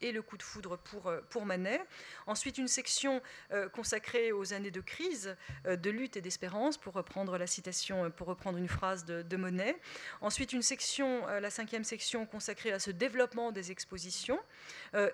[0.00, 1.80] et le coup de foudre pour, euh, pour Manet.
[2.26, 6.94] Ensuite, une section euh, consacrée aux années de crise, euh, de lutte et d'espérance, pour
[6.94, 9.76] reprendre la citation, pour reprendre une phrase de, de Monet.
[10.20, 14.40] Ensuite, une section, la cinquième section, consacrée à ce développement des expositions.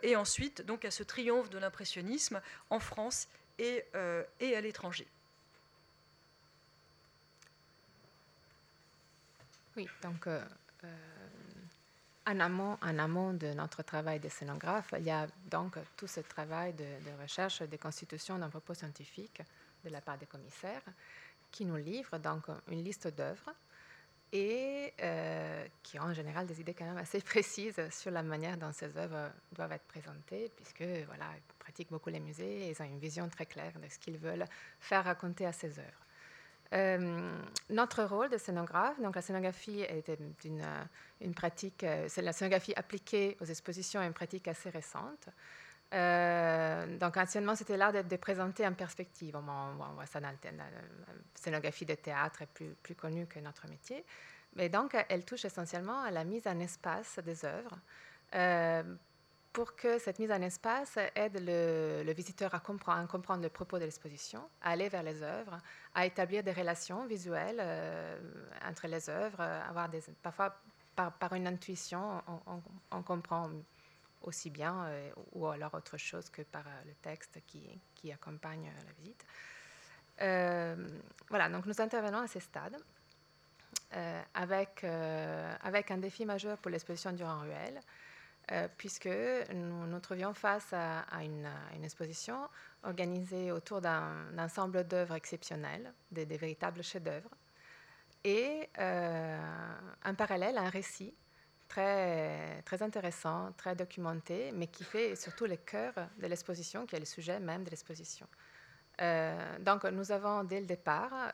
[0.02, 3.84] et ensuite, donc, à ce triomphe de l'impressionnisme en France et,
[4.40, 5.06] et à l'étranger.
[9.76, 10.28] Oui, donc
[12.26, 16.20] en amont, en amont de notre travail de scénographe, il y a donc tout ce
[16.20, 16.84] travail de,
[17.22, 19.42] recherche de constitution d'un propos scientifique
[19.84, 20.82] de la part des commissaires
[21.52, 23.52] qui nous livrent donc une liste d'œuvres
[24.32, 28.56] et euh, qui ont en général des idées quand même assez précises sur la manière
[28.56, 32.82] dont ces œuvres doivent être présentées, puisque voilà, ils pratiquent beaucoup les musées et ils
[32.82, 34.46] ont une vision très claire de ce qu'ils veulent
[34.80, 36.05] faire raconter à ces œuvres.
[36.72, 37.30] Euh,
[37.70, 42.72] notre rôle de scénographe, donc la scénographie était une, euh, pratique, euh, c'est la scénographie
[42.74, 45.28] appliquée aux expositions est une pratique assez récente.
[45.92, 49.36] donc anciennement, c'était l'art de, présenter en perspective.
[49.36, 50.64] On, voit ça dans la,
[51.34, 54.04] scénographie de théâtre est plus connue que notre métier.
[54.56, 57.78] Mais donc, elle touche essentiellement à la mise en espace des œuvres
[59.56, 63.08] pour que cette mise en espace aide le, visiteur à comprendre,
[63.40, 65.56] le propos de l'exposition, à aller vers les œuvres,
[65.94, 68.18] à établir des relations visuelles euh,
[68.68, 70.54] entre les œuvres, avoir des, parfois
[70.94, 72.22] par, une intuition,
[72.90, 73.48] on, comprend
[74.20, 78.92] aussi bien euh, ou alors autre chose que par euh, le texte qui, accompagne la
[78.98, 79.24] visite.
[81.30, 82.76] voilà, donc nous intervenons à ces stades.
[84.34, 87.80] avec, avec un défi majeur pour l'exposition Durand-Ruel,
[88.52, 89.08] euh, puisque
[89.52, 91.48] nous nous trouvions face à, une,
[91.82, 92.48] exposition
[92.84, 97.30] organisée autour d'un ensemble d'œuvres exceptionnelles, des, véritables chefs-d'œuvre,
[98.22, 99.38] et euh,
[100.04, 101.12] en parallèle un récit
[101.66, 107.00] très, très intéressant, très documenté, mais qui fait surtout le cœur de l'exposition, qui est
[107.00, 108.28] le sujet même de l'exposition.
[109.02, 111.32] Euh, donc nous avons dès le départ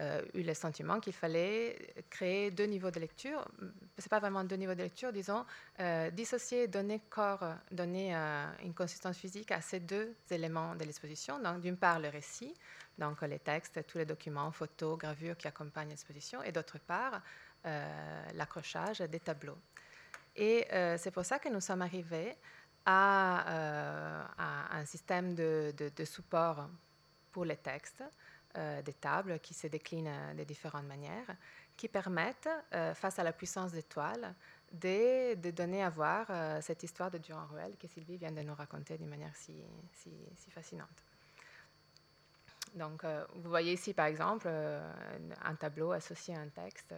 [0.00, 1.76] euh, eu le sentiment qu'il fallait
[2.08, 3.44] créer deux niveaux de lecture.
[3.98, 5.44] Ce n'est pas vraiment deux niveaux de lecture, disons,
[5.80, 11.40] euh, dissocier, donner corps, donner euh, une consistance physique à ces deux éléments de l'exposition.
[11.40, 12.54] Donc, d'une part, le récit,
[12.96, 17.22] donc les textes, tous les documents, photos, gravures qui accompagnent l'exposition, et d'autre part,
[18.34, 19.58] l'accrochage des tableaux.
[20.36, 22.36] Et c'est pour ça que nous sommes arrivés
[22.86, 24.28] à,
[24.72, 26.68] un système de, de, support
[27.30, 28.02] pour les textes
[28.54, 31.36] des tables qui se déclinent euh, de différentes manières,
[31.76, 34.34] qui permettent, euh, face à la puissance des toiles,
[34.72, 36.26] de, donner à voir
[36.62, 39.64] cette histoire de Durand-Ruel que Sylvie vient de nous raconter d'une manière si,
[40.50, 41.02] fascinante.
[42.74, 43.02] Donc,
[43.34, 46.94] vous voyez ici, par exemple, un tableau associé à un texte.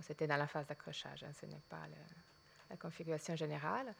[0.00, 1.82] C'était dans la phase d'accrochage, hein, ce n'est pas
[2.70, 3.94] la configuration générale.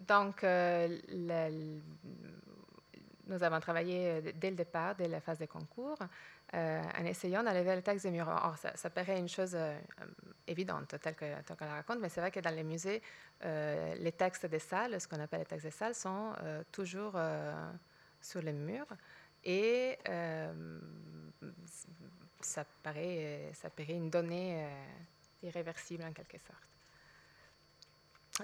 [0.00, 1.80] donc, le,
[3.26, 5.98] nous avons travaillé euh, dès le départ, dès la phase de concours,
[6.54, 8.28] euh, en essayant d'enlever le texte des murs.
[8.28, 9.78] Or, ça, paraît une chose euh,
[10.46, 13.02] évidente, telle qu'on la raconte, mais c'est vrai que dans les musées,
[13.42, 16.32] les textes des salles, ce qu'on appelle les textes des salles, sont
[16.72, 17.18] toujours
[18.20, 18.86] sur les murs.
[19.44, 19.98] Et
[22.40, 24.66] ça, paraît, ça paraît une donnée
[25.42, 26.68] irréversible en quelque sorte.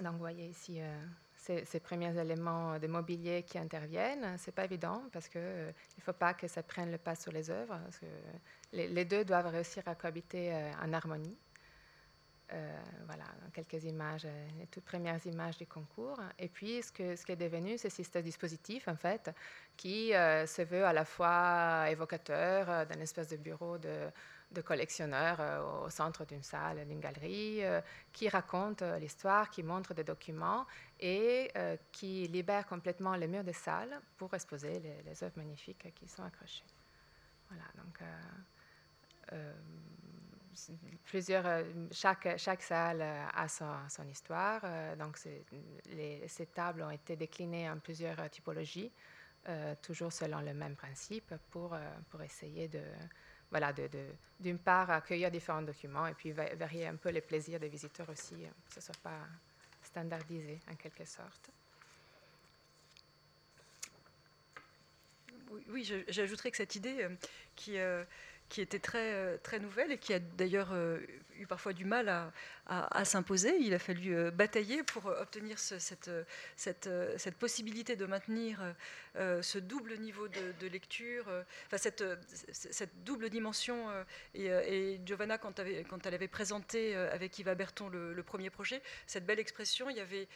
[0.03, 0.81] Donc, vous voyez ici
[1.41, 4.35] ces, premiers éléments de mobilier qui interviennent.
[4.37, 7.49] C'est pas évident parce qu'il ne faut pas que ça prenne le pas sur les
[7.49, 7.79] œuvres.
[7.99, 8.05] Que
[8.73, 11.35] les, deux doivent réussir à cohabiter en harmonie.
[13.07, 14.27] voilà, quelques images,
[14.59, 16.19] les toutes premières images du concours.
[16.37, 19.31] Et puis, ce, que, ce qui est devenu, c'est ce dispositif, en fait,
[19.75, 24.11] qui se veut à la fois évocateur d'un espèce de bureau de,
[24.51, 29.63] de collectionneurs euh, au centre d'une salle, d'une galerie, euh, qui raconte euh, l'histoire, qui
[29.63, 30.65] montre des documents
[31.01, 31.51] et
[31.91, 36.63] qui libère complètement les murs des salles pour exposer les, œuvres magnifiques qui sont accrochées.
[37.49, 37.99] Voilà, donc
[41.05, 44.61] plusieurs, chaque, chaque salle a son, histoire.
[44.97, 48.91] donc ces tables ont été déclinées en plusieurs typologies,
[49.81, 51.75] toujours selon le même principe, pour,
[52.09, 52.83] pour essayer de,
[53.51, 53.73] voilà,
[54.39, 58.45] d'une part, accueillir différents documents et puis varier un peu les plaisirs des visiteurs aussi,
[58.45, 59.19] euh, que ce ne soit pas
[59.91, 61.51] standardisé en quelque sorte.
[65.67, 67.09] Oui, j'ajouterais que cette idée euh,
[67.57, 68.05] qui, euh,
[68.51, 70.99] qui était très, euh, très nouvelle et qui a d'ailleurs euh,
[71.39, 72.09] eu parfois du mal
[72.67, 73.55] à, s'imposer.
[73.61, 76.11] Il a fallu euh, batailler pour obtenir cette,
[76.57, 78.61] cette, cette, possibilité de maintenir
[79.15, 81.25] ce double niveau de, lecture,
[81.67, 82.03] enfin cette,
[82.51, 83.87] cette, double dimension.
[84.35, 89.89] Et, Giovanna, quand, elle avait présenté avec Yves Berton le premier projet, cette belle expression,
[89.89, 90.27] il y avait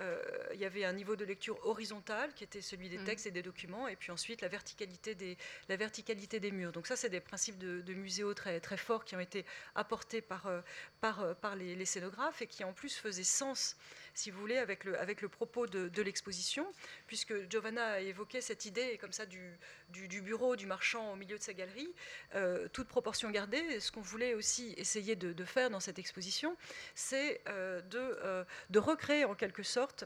[0.00, 0.20] euh,
[0.54, 3.04] il y avait un niveau de lecture horizontal qui était celui des mm.
[3.04, 5.36] textes et des documents, et puis ensuite la verticalité des,
[5.68, 6.72] la verticalité des murs.
[6.72, 10.20] Donc ça, c'est des principes de, de, muséo très, très forts qui ont été apportés
[10.20, 10.60] par, euh,
[11.00, 13.76] par, euh, par les, les, scénographes et qui en plus faisaient sens
[14.14, 16.66] si vous voulez, avec le, propos de, l'exposition,
[17.06, 19.58] puisque Giovanna a évoqué cette idée comme ça du,
[19.90, 21.92] du, bureau du marchand au milieu de sa galerie,
[22.34, 23.80] euh, toute proportion gardée.
[23.80, 26.56] Ce qu'on voulait aussi essayer de, faire dans cette exposition,
[26.94, 30.04] c'est euh, de, euh, de recréer en quelque sorte.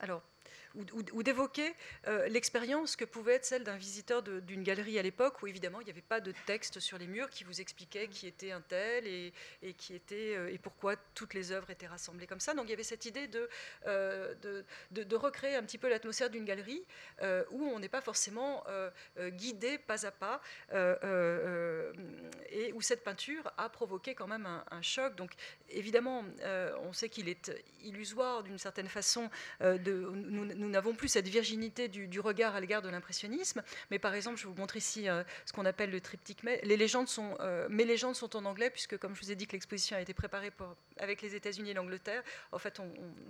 [0.00, 0.22] Alors,
[0.74, 1.74] ou, d'évoquer
[2.06, 5.84] euh, l'expérience que pouvait être celle d'un visiteur d'une galerie à l'époque où évidemment il
[5.84, 9.06] n'y avait pas de texte sur les murs qui vous expliquait qui était un tel
[9.06, 9.32] et,
[9.76, 12.54] qui était, euh, et pourquoi toutes les œuvres étaient rassemblées comme ça.
[12.54, 13.48] Donc il y avait cette idée de,
[13.86, 14.34] euh,
[14.90, 16.82] de, recréer un petit peu l'atmosphère d'une galerie
[17.50, 18.64] où on n'est pas forcément
[19.18, 20.40] guidé pas à pas
[22.50, 25.14] et où cette peinture a provoqué quand même un, choc.
[25.16, 25.32] Donc
[25.68, 26.24] évidemment,
[26.82, 27.52] on sait qu'il est
[27.82, 29.28] illusoire d'une certaine façon
[29.60, 30.10] de
[30.59, 33.62] nous, nous n'avons plus cette virginité du, regard à l'égard de l'impressionnisme.
[33.90, 36.42] Mais par exemple, je vous montre ici euh, ce qu'on appelle le triptyque.
[36.42, 39.46] Les légendes sont, euh, mes légendes sont en anglais, puisque comme je vous ai dit
[39.46, 40.52] que l'exposition a été préparée
[40.98, 42.80] avec les États-Unis et l'Angleterre, en fait,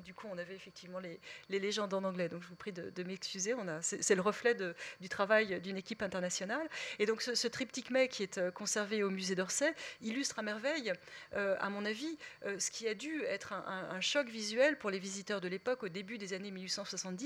[0.05, 2.29] du coup, on avait effectivement les, légendes en anglais.
[2.29, 3.55] Donc, je vous prie de, m'excuser.
[3.81, 4.57] C'est le reflet
[5.01, 6.69] du travail d'une équipe internationale.
[6.99, 10.93] Et donc, ce, triptyque mais qui est euh, conservé au musée d'Orsay illustre à merveille,
[11.33, 12.19] à mon avis,
[12.59, 16.19] ce qui a dû être un choc visuel pour les visiteurs de l'époque au début
[16.19, 17.20] des années 1870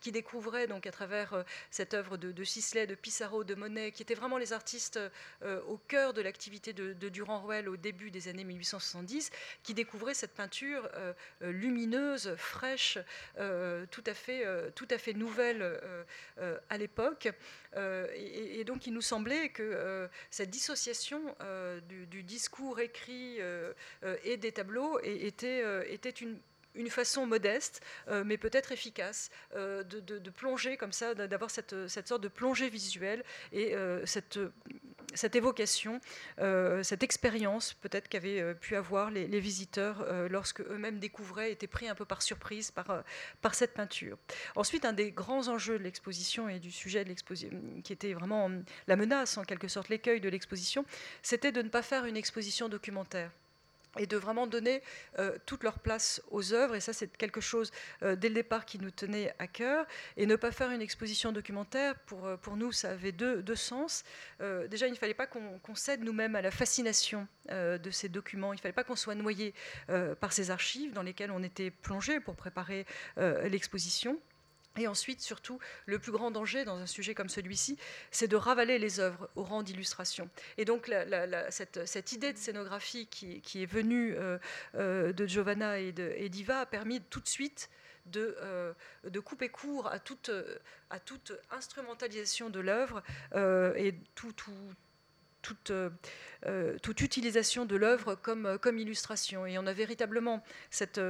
[0.00, 4.02] qui découvrait donc à travers euh, cette œuvre de, de, de Pissarro, de Monet, qui
[4.02, 4.98] étaient vraiment les artistes
[5.42, 9.30] euh, au cœur de l'activité de, Durand-Ruel au début des années 1870,
[9.62, 12.98] qui découvraient cette peinture euh, lumineuse, fraîche,
[13.90, 15.78] tout, à fait, nouvelle
[16.68, 17.28] à l'époque.
[17.76, 21.34] Et, donc il nous semblait que cette dissociation
[21.88, 23.38] du, discours écrit
[24.24, 26.38] et des tableaux était une
[26.74, 32.22] une façon modeste, euh, mais peut-être efficace, euh, de, plonger comme ça, d'avoir cette, sorte
[32.22, 34.38] de plongée visuelle et euh, cette,
[35.34, 36.00] évocation,
[36.82, 42.04] cette expérience peut-être qu'avaient pu avoir les, visiteurs lorsque eux-mêmes découvraient, étaient pris un peu
[42.04, 44.18] par surprise par cette peinture.
[44.54, 47.50] Ensuite, un des grands enjeux de l'exposition et du sujet de l'exposition,
[47.82, 48.50] qui était vraiment
[48.86, 50.84] la menace, en quelque sorte l'écueil de l'exposition,
[51.22, 53.30] c'était de ne pas faire une exposition documentaire
[53.98, 54.82] et de vraiment donner
[55.18, 56.74] euh, toute leur place aux œuvres.
[56.74, 57.72] Et ça, c'est quelque chose,
[58.02, 59.86] euh, dès le départ, qui nous tenait à cœur.
[60.16, 63.56] Et ne pas faire une exposition documentaire, pour, euh, pour nous, ça avait deux, deux
[63.56, 64.04] sens.
[64.68, 68.52] déjà, il ne fallait pas qu'on cède nous-mêmes à la fascination de ces documents.
[68.52, 69.54] Il ne fallait pas qu'on soit noyé
[70.20, 74.20] par ces archives dans lesquelles on était plongé pour préparer l'exposition.
[74.78, 77.76] Et ensuite, surtout, le plus grand danger dans un sujet comme celui-ci,
[78.12, 80.30] c'est de ravaler les œuvres au rang d'illustration.
[80.58, 80.90] Et donc,
[81.50, 84.38] cette, idée de scénographie qui, est venue euh,
[84.76, 87.68] euh, de Giovanna et d'Iva a permis tout de suite
[88.06, 88.72] de, euh,
[89.24, 90.30] couper court à toute,
[91.50, 93.02] instrumentalisation de l'œuvre
[93.76, 94.32] et tout,
[95.42, 95.72] toute,
[96.82, 99.46] toute, utilisation de l'œuvre comme, comme, illustration.
[99.46, 101.00] Et on a véritablement cette,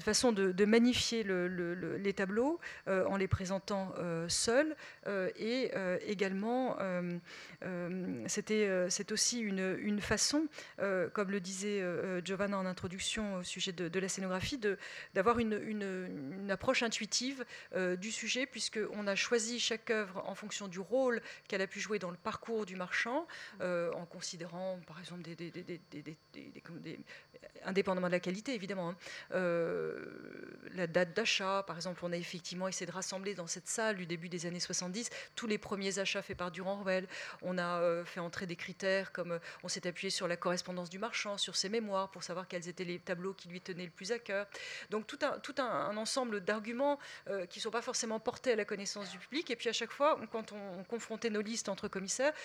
[0.00, 3.94] façon de, magnifier les tableaux en les présentant
[4.28, 5.70] seuls et
[6.06, 6.76] également
[8.26, 10.46] c'est aussi une, une façon,
[11.12, 11.82] comme le disait
[12.24, 14.58] Giovanna en introduction au sujet de, la scénographie,
[15.14, 17.44] d'avoir une, une, approche intuitive
[17.98, 21.98] du sujet, puisqu'on a choisi chaque œuvre en fonction du rôle qu'elle a pu jouer
[21.98, 23.26] dans le parcours du marchand,
[23.60, 25.52] euh, en considérant par exemple des,
[27.64, 28.96] indépendamment de la qualité évidemment, hein,
[29.32, 30.04] euh,
[30.74, 34.06] la date d'achat, par exemple, on a effectivement essayé de rassembler dans cette salle du
[34.06, 37.06] début des années 70 tous les premiers achats faits par Durand-Ruel.
[37.42, 40.98] On a euh, fait entrer des critères comme on s'est appuyé sur la correspondance du
[40.98, 44.12] marchand, sur ses mémoires pour savoir quels étaient les tableaux qui lui tenaient le plus
[44.12, 44.46] à cœur.
[44.90, 46.98] Donc tout un, tout un, ensemble d'arguments
[47.48, 49.50] qui ne sont pas forcément portés à la connaissance du public.
[49.50, 52.32] Et puis à chaque fois, quand on confrontait nos listes entre commissaires,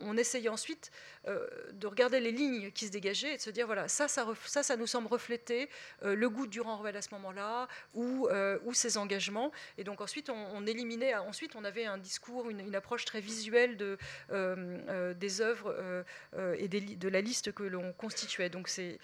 [0.00, 0.90] on, essayait ensuite
[1.26, 4.26] euh, de regarder les lignes qui se dégageaient et de se dire voilà, ça, ça,
[4.62, 5.68] ça, nous semble refléter
[6.02, 9.50] euh, le goût de Durand-Ruel à ce moment-là ou, euh, ou, ses engagements.
[9.78, 13.98] Et donc ensuite, on, éliminait, ensuite, on avait un discours, une, approche très visuelle de,
[15.12, 16.04] des œuvres
[16.58, 18.48] et de la liste que l'on constituait.
[18.48, 18.98] Donc c'est,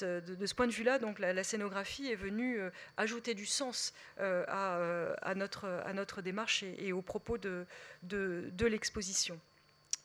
[0.00, 2.60] de, ce point de vue-là, donc la, scénographie est venue
[2.96, 7.66] ajouter du sens à, notre, à notre démarche et, et aux propos de,
[8.02, 9.40] de l'exposition.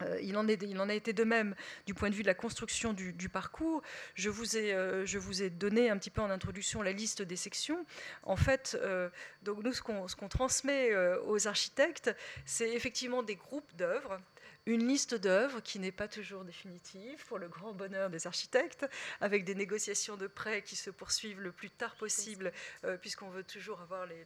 [0.04, 2.94] Euh, il en, est, a été de même du point de vue de la construction
[2.94, 3.82] du, parcours.
[4.16, 7.22] Je vous, ai, euh, je vous, ai, donné un petit peu en introduction la liste
[7.22, 7.86] des sections.
[8.24, 9.10] En fait, euh,
[9.44, 10.96] donc nous, ce qu'on transmet
[11.26, 14.20] aux architectes, c'est effectivement des groupes d'œuvres
[14.66, 18.88] une liste d'œuvres qui n'est pas toujours définitive pour le grand bonheur des architectes,
[19.20, 22.52] avec des négociations de prêts qui se poursuivent le plus tard possible,
[22.84, 24.24] euh, puisqu'on veut toujours avoir les,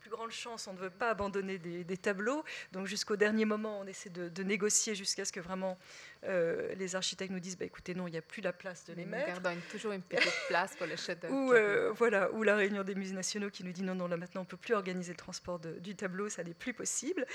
[0.00, 2.44] plus grandes chances, on ne veut pas abandonner des, tableaux.
[2.72, 5.78] Donc jusqu'au dernier moment, on essaie de, négocier jusqu'à ce que vraiment
[6.24, 8.94] euh, les architectes nous disent bah, écoutez, non, il n'y a plus la place de
[8.94, 9.40] les mettre.
[9.70, 11.34] Toujours une petite place pour les chefs-d'œuvre.
[11.34, 14.16] Ou, euh, voilà, ou la réunion des musées nationaux qui nous dit non, non, là
[14.16, 17.26] maintenant on ne peut plus organiser le transport du tableau, ça n'est plus possible.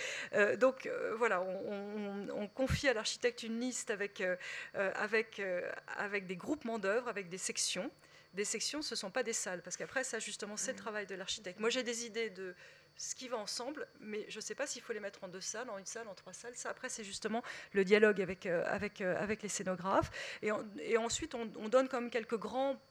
[0.57, 4.35] donc voilà, on, on confie à l'architecte une liste avec, euh,
[4.75, 7.91] euh, avec, euh, avec des groupements d'œuvres, avec des sections.
[8.33, 11.07] Des sections, ce ne sont pas des salles, parce qu'après, ça, justement, c'est le travail
[11.07, 11.59] de l'architecte.
[11.59, 12.53] Moi, j'ai des idées de
[12.97, 15.41] ce qui va ensemble, mais je ne sais pas s'il faut les mettre en deux
[15.41, 16.55] salles, en une salle, en trois salles.
[16.55, 17.43] Ça, après, c'est justement
[17.73, 20.11] le dialogue avec, avec, avec les scénographes.
[20.41, 22.81] Et, ensuite, on, on, donne comme quelques grands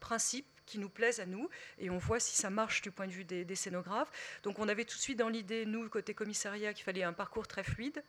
[0.00, 3.12] principes qui nous plaisent à nous, et on voit si ça marche du point de
[3.12, 4.10] vue des, scénographes.
[4.42, 7.46] Donc on avait tout de suite dans l'idée, nous, côté commissariat, qu'il fallait un parcours
[7.46, 8.02] très fluide.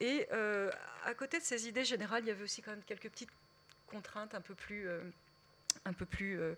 [0.00, 0.70] Et euh,
[1.04, 3.30] à côté de ces idées générales, il y avait aussi quand même quelques petites
[3.86, 4.88] contraintes un peu plus...
[4.88, 5.02] Euh,
[5.86, 6.54] un peu plus euh,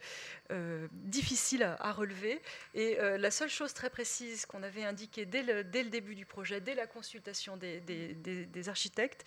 [0.51, 2.41] euh, difficile à, relever.
[2.75, 6.15] Et euh, la seule chose très précise qu'on avait indiquée dès le, dès le, début
[6.15, 9.25] du projet, dès la consultation des, architectes,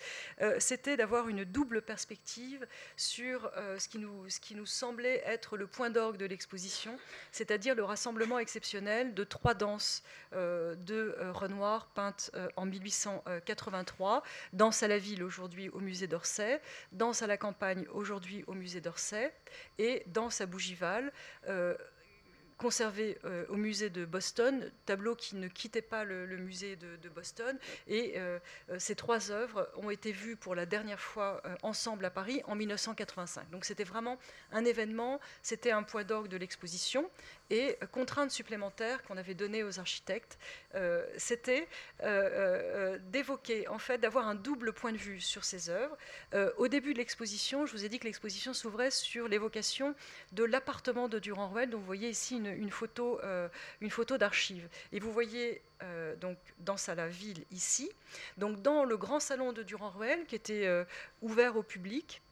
[0.58, 2.66] c'était d'avoir une double perspective
[2.96, 6.98] sur ce, qui nous, semblait être le point d'orgue de l'exposition,
[7.32, 14.22] c'est-à-dire le rassemblement exceptionnel de trois danses de Renoir peintes en 1883,
[14.52, 16.60] danse à la ville aujourd'hui au musée d'Orsay,
[16.92, 19.32] danse à la campagne aujourd'hui au musée d'Orsay,
[20.06, 21.12] dans sa bougival,
[21.48, 21.74] euh,
[22.58, 27.58] conservé euh, au musée de Boston, tableau qui ne quittait pas le, musée de, Boston.
[27.86, 28.38] Et euh,
[28.78, 33.50] ces trois œuvres ont été vues pour la dernière fois ensemble à Paris en 1985.
[33.50, 34.18] Donc c'était vraiment
[34.52, 37.10] un événement, c'était un point d'orgue de l'exposition.
[37.50, 40.36] Et contrainte supplémentaire qu'on avait donnée aux architectes,
[40.74, 41.68] euh, c'était
[42.02, 45.96] euh, euh, d'évoquer, en fait, d'avoir un double point de vue sur ces œuvres.
[46.58, 49.94] au début de l'exposition, je vous ai dit que l'exposition s'ouvrait sur l'évocation
[50.32, 51.70] de l'appartement de Durand-Ruel.
[51.70, 53.20] Donc vous voyez ici une, photo,
[53.80, 54.16] une photo.
[54.92, 55.62] Et vous voyez
[56.20, 57.90] donc dans la ville ici,
[58.38, 60.84] donc dans le grand salon de Durand-Ruel qui était
[61.22, 62.22] ouvert au public.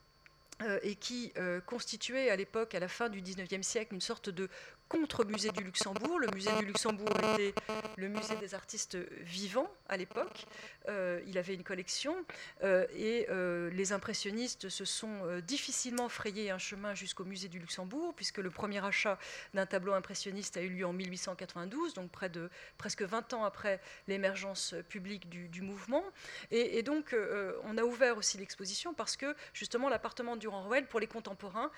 [0.83, 1.33] et qui
[1.67, 4.49] constituait à l'époque, à la fin du 19e siècle, une sorte de
[4.89, 6.19] contre-musée du Luxembourg.
[6.19, 7.55] Le musée du Luxembourg était
[7.97, 10.47] le musée des artistes vivants à l'époque.
[10.89, 12.15] Euh, il avait une collection
[12.63, 18.15] euh, et euh, les impressionnistes se sont difficilement frayé un chemin jusqu'au musée du Luxembourg
[18.15, 19.19] puisque le premier achat
[19.55, 23.81] d'un tableau impressionniste a eu lieu en 1892, donc près de presque 20 ans après
[24.09, 26.05] l'émergence publique du, mouvement.
[26.51, 27.17] Et, donc
[27.65, 31.71] on a ouvert aussi l'exposition parce que justement l'appartement Durand-Ruel pour les contemporains,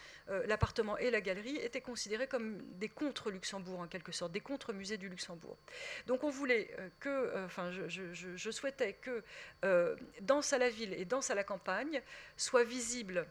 [0.46, 5.08] l'appartement et la galerie étaient considérés comme des contre-Luxembourg en quelque sorte, des contre-musées du
[5.08, 5.56] Luxembourg.
[6.06, 9.22] Donc on voulait euh, que, euh, enfin je, souhaitais que
[9.64, 12.02] euh, Danse à la ville et Danse à la campagne
[12.36, 13.26] soient visibles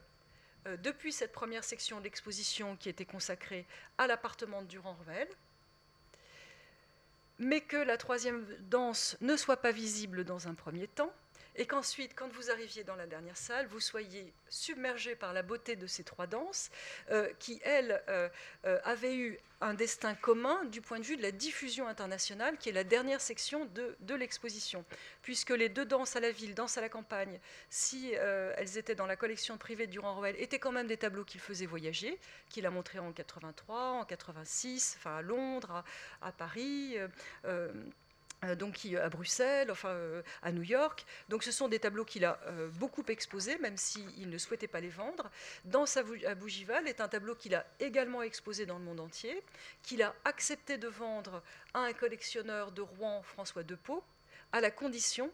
[0.81, 3.67] depuis cette première section de l'exposition qui était consacrée
[3.99, 5.27] à l'appartement de Durand-Ruel,
[7.37, 11.13] mais que la troisième danse ne soit pas visible dans un premier temps,
[11.57, 15.75] et qu'ensuite, quand vous arriviez dans la dernière salle, vous soyez submergé par la beauté
[15.75, 16.69] de ces trois danses,
[17.11, 18.29] euh, qui, elles, euh,
[18.65, 22.69] euh, avaient eu un destin commun du point de vue de la diffusion internationale, qui
[22.69, 24.83] est la dernière section de, de l'exposition.
[25.21, 27.39] Puisque les deux danses à la ville, danses à la campagne,
[27.69, 31.39] si elles étaient dans la collection privée de Durand-Ruel, étaient quand même des tableaux qu'il
[31.39, 35.83] faisait voyager, qu'il a montrés en 83, en 86, enfin à Londres,
[36.21, 36.97] à Paris.
[38.45, 41.05] Euh, donc à Bruxelles, enfin euh, à New York.
[41.29, 44.79] Donc ce sont des tableaux qu'il a euh, beaucoup exposés, même s'il ne souhaitait pas
[44.79, 45.29] les vendre.
[45.65, 49.41] Dans sa à Bougival est un tableau qu'il a également exposé dans le monde entier,
[49.83, 51.41] qu'il a accepté de vendre
[51.73, 54.03] à un collectionneur de Rouen, François Depot,
[54.55, 55.29] à la condition,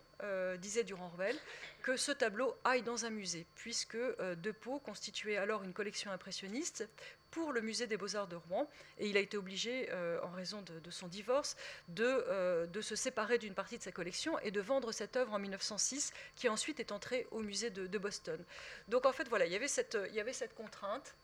[0.60, 1.38] disait Durand-Ruel,
[1.84, 3.98] que ce tableau aille dans un musée, puisque
[4.38, 6.88] Depot constituait alors une collection impressionniste
[7.32, 8.70] pour le musée des beaux-arts de Rouen.
[9.00, 11.56] Et il a été obligé, euh, en raison de, son divorce,
[11.88, 15.34] de, euh, de se séparer d'une partie de sa collection et de vendre cette œuvre
[15.34, 18.44] en 1906, qui ensuite est entrée au musée de, Boston.
[18.88, 21.16] Donc en fait, voilà, il y avait cette, il y avait cette contrainte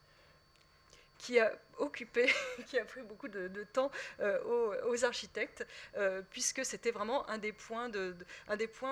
[1.18, 2.30] qui a occupé,
[2.68, 5.66] qui a pris beaucoup de, temps euh, aux, architectes,
[6.30, 8.16] puisque c'était vraiment un des, points de,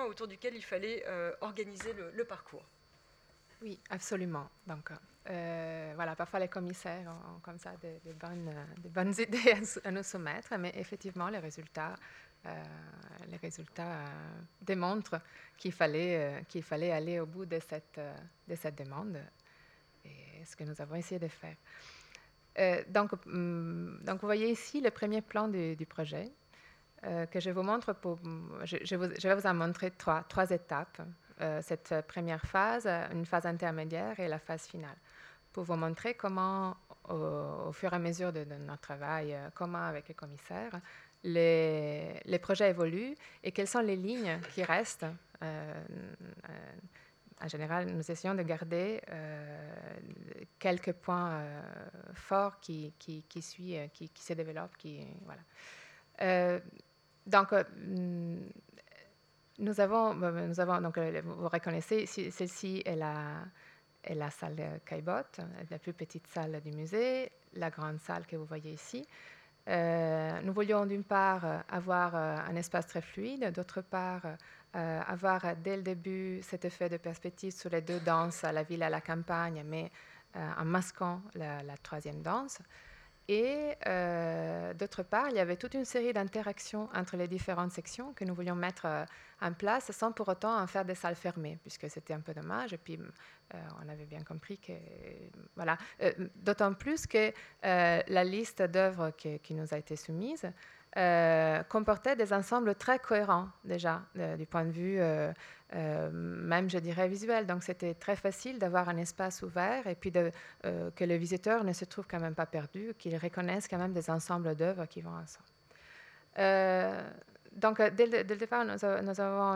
[0.08, 1.04] autour duquel il fallait
[1.40, 2.64] organiser le, parcours.
[3.62, 4.48] Oui, absolument.
[4.66, 4.90] Donc,
[5.28, 9.54] euh, voilà, parfois les commissaires ont, comme ça des, bonnes, des bonnes, idées
[9.84, 11.96] à, nous soumettre, mais effectivement, les résultats,
[12.46, 12.64] euh,
[13.78, 14.06] euh,
[14.60, 15.20] démontrent
[15.56, 19.18] qu'il fallait, aller au bout de de cette demande,
[20.04, 21.56] et ce que nous avons essayé de faire.
[22.88, 26.30] Donc, hum, donc, vous voyez ici le premier plan du, projet
[27.30, 27.92] que je vous montre.
[27.92, 28.18] Pour,
[28.64, 31.00] je, vais vous en montrer trois, étapes.
[31.62, 34.96] cette première phase, une phase intermédiaire et la phase finale
[35.56, 36.76] pour vous montrer comment,
[37.08, 40.82] au, fur et à mesure de, notre travail, euh, comment avec les commissaires,
[41.24, 45.06] les, projets évoluent et quelles sont les lignes qui restent.
[47.40, 49.00] Euh, euh, en général, nous essayons de garder
[50.58, 51.42] quelques points
[52.14, 53.40] forts qui, qui, qui,
[53.90, 54.76] qui, se développent.
[57.26, 57.54] Donc,
[59.58, 63.44] nous avons, nous avons donc, vous reconnaissez, celle-ci est la
[64.08, 68.44] et la salle Caillebotte, la plus petite salle du musée, la grande salle que vous
[68.44, 69.04] voyez ici.
[69.68, 74.22] Euh, nous voulions d'une part avoir euh, un espace très fluide, d'autre part
[74.76, 78.82] euh, avoir dès le début cet effet de perspective sur les deux danses, la ville
[78.82, 79.90] et la campagne, mais
[80.34, 82.58] en masquant la, troisième danse.
[83.26, 83.74] Et
[84.78, 88.34] d'autre part, il y avait toute une série d'interactions entre les différentes sections que nous
[88.34, 89.06] voulions mettre
[89.40, 92.72] en place sans pour autant en faire des salles fermées, puisque c'était un peu dommage.
[92.72, 92.98] Et puis,
[93.54, 94.72] euh, on avait bien compris que.
[95.54, 95.76] Voilà.
[96.02, 97.32] Euh, d'autant plus que
[97.64, 100.50] euh, la liste d'œuvres qui, nous a été soumise
[101.68, 104.02] comportait des ensembles très cohérents, déjà,
[104.38, 104.98] du point de vue,
[105.72, 107.46] même, je dirais, visuel.
[107.46, 111.84] Donc, c'était très facile d'avoir un espace ouvert et puis que le visiteur ne se
[111.84, 115.44] trouve quand même pas perdu, qu'il reconnaisse quand même des ensembles d'œuvres qui vont ensemble
[117.56, 118.84] donc, euh, dès le, départ, nous,
[119.20, 119.54] avons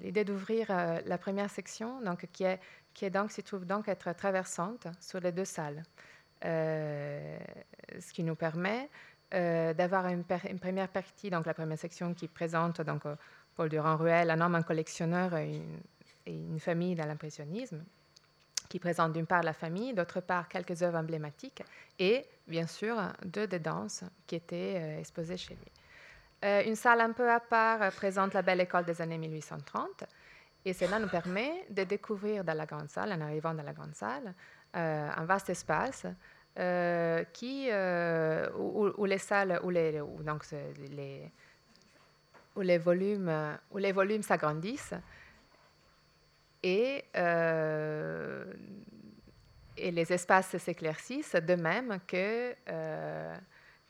[0.00, 2.60] l'idée d'ouvrir euh, la première section, donc, qui, est,
[2.92, 5.82] qui est donc, se trouve donc être traversante sur les deux salles.
[6.44, 7.38] Euh,
[7.98, 8.90] ce qui nous permet
[9.32, 13.02] d'avoir une, première partie, donc la première section qui présente donc,
[13.56, 15.60] Paul Durand-Ruel, un homme, un collectionneur et
[16.26, 17.82] une, famille dans l'impressionnisme,
[18.68, 21.62] qui présente d'une part la famille, d'autre part quelques œuvres emblématiques
[21.98, 25.72] et bien sûr deux des danses qui étaient exposées chez lui.
[26.44, 30.04] Euh, une salle un peu à part euh, présente la belle école des années 1830.
[30.66, 33.94] Et cela nous permet de découvrir dans la grande salle, en arrivant dans la grande
[33.94, 34.34] salle,
[34.76, 36.06] euh, un vaste espace
[37.32, 37.68] qui,
[38.56, 40.44] où, les salles, où les, donc
[40.90, 41.30] les,
[42.56, 44.94] où les volumes, où les volumes s'agrandissent
[46.62, 47.04] et,
[49.76, 52.54] et les espaces s'éclaircissent de même que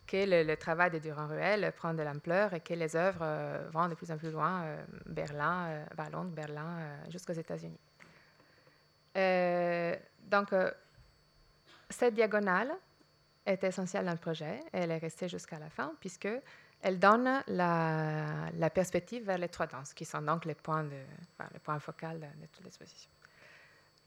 [0.07, 3.95] que le, travail de Durand-Ruel prend de l'ampleur et que les œuvres euh, vont de
[3.95, 6.79] plus en plus loin, euh, Berlin, euh, Londres, Berlin,
[7.11, 7.81] jusqu'aux États-Unis.
[10.31, 10.55] donc,
[11.95, 12.75] cette diagonale
[13.47, 16.29] est essentielle dans le projet et elle est restée jusqu'à la fin puisque
[16.83, 20.91] elle donne la, perspective vers les trois danses, qui sont donc les points, de,
[21.53, 23.11] les points focaux de, toute l'exposition.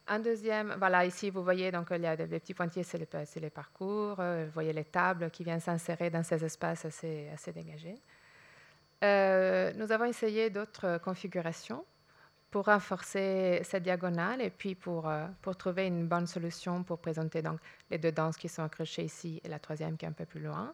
[0.10, 3.08] Un deuxième, voilà, ici vous voyez, donc il y a des, petits pointiers, c'est les,
[3.42, 7.52] les, parcours, euh, vous voyez les tables qui viennent s'insérer dans ces espaces assez, assez
[7.52, 8.00] dégagés.
[9.04, 11.84] Euh, nous avons essayé d'autres configurations
[12.50, 17.42] pour renforcer cette diagonale et puis pour, euh, pour trouver une bonne solution pour présenter
[17.42, 17.60] donc,
[17.92, 20.42] les deux danses qui sont accrochées ici et la troisième qui est un peu plus
[20.42, 20.74] loin.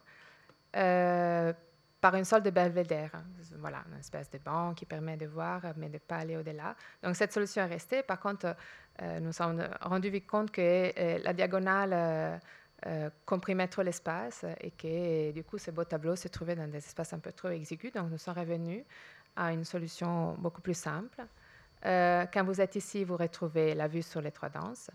[2.00, 3.12] par une sorte de belvédère.
[3.58, 6.76] Voilà, une espèce de banc qui permet de voir, mais de ne pas aller au-delà.
[7.02, 8.02] Donc cette solution est restée.
[8.02, 8.54] Par contre,
[9.00, 10.92] nous nous sommes rendus compte que
[11.24, 12.40] la diagonale
[13.24, 17.14] comprimait trop l'espace et que du coup, ce beau tableau se trouvait dans des espaces
[17.14, 17.92] un peu trop exigus.
[17.92, 18.84] Donc nous sommes revenus
[19.36, 21.24] à une solution beaucoup plus simple.
[21.84, 24.90] Quand vous êtes ici, vous retrouvez la vue sur les trois danses.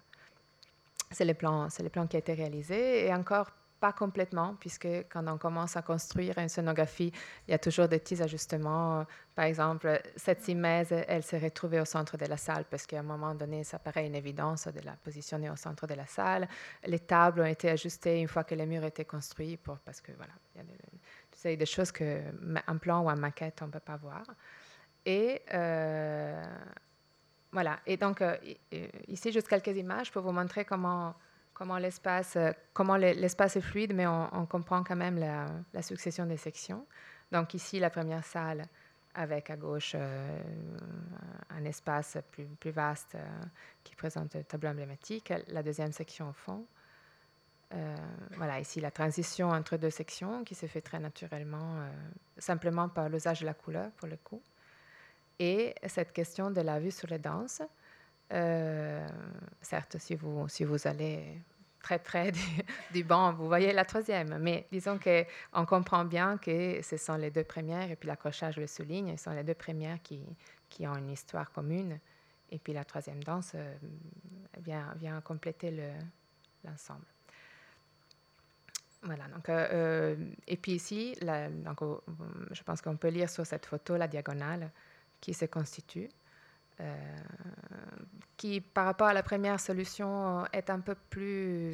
[1.12, 3.06] C'est le plan, c'est le plan qui a été réalisé.
[3.06, 7.12] Et encore pas complètement, puisque quand on commence à construire une scénographie,
[7.48, 9.06] il y a toujours des petits ajustements.
[9.36, 13.04] Par exemple, cette simèse, elle s'est retrouvée au centre de la salle parce qu'à un
[13.04, 16.48] moment donné, ça paraît une évidence de la positionner au centre de la salle.
[16.86, 20.34] Les tables ont été ajustées une fois que les murs étaient construits, parce que voilà,
[20.56, 20.66] il y a
[21.44, 24.24] des, des choses qu'un plan ou en maquette, on ne peut pas voir.
[25.06, 26.44] Et euh,
[27.52, 27.80] voilà.
[27.86, 28.36] Et donc, euh,
[29.08, 31.16] ici, juste quelques images pour vous montrer comment
[31.60, 36.38] comment l'espace, euh, comment l'espace est fluide, mais on, comprend quand même la, succession des
[36.38, 36.88] sections.
[37.34, 38.66] Donc ici, la première salle
[39.14, 40.42] avec à gauche euh,
[41.50, 43.28] un espace plus, plus vaste euh,
[43.84, 46.66] qui présente le tableau emblématique, la deuxième section au fond.
[48.38, 51.86] voilà, ici la transition entre deux sections qui se fait très naturellement,
[52.38, 54.42] simplement par l'usage de la couleur pour le coup.
[55.40, 57.62] Et cette question de la vue sur les danses,
[58.34, 59.08] euh,
[59.62, 60.48] certes, si vous,
[60.86, 61.42] allez
[61.82, 62.34] très près
[62.94, 64.38] du, banc, vous voyez la troisième.
[64.40, 68.68] Mais disons qu'on comprend bien que ce sont les deux premières, et puis l'accrochage le
[68.68, 70.26] souligne, ce sont les deux premières qui,
[70.82, 72.00] ont une histoire commune.
[72.52, 73.76] Et puis la troisième danse euh,
[74.60, 75.72] vient, compléter
[76.66, 77.06] l'ensemble.
[79.04, 80.18] voilà, donc, euh,
[80.48, 84.70] et puis ici, je pense qu'on peut lire sur cette photo la diagonale
[85.22, 86.10] qui se constitue.
[86.82, 86.96] Euh,
[88.38, 91.74] qui, par rapport à la première solution, est un peu plus,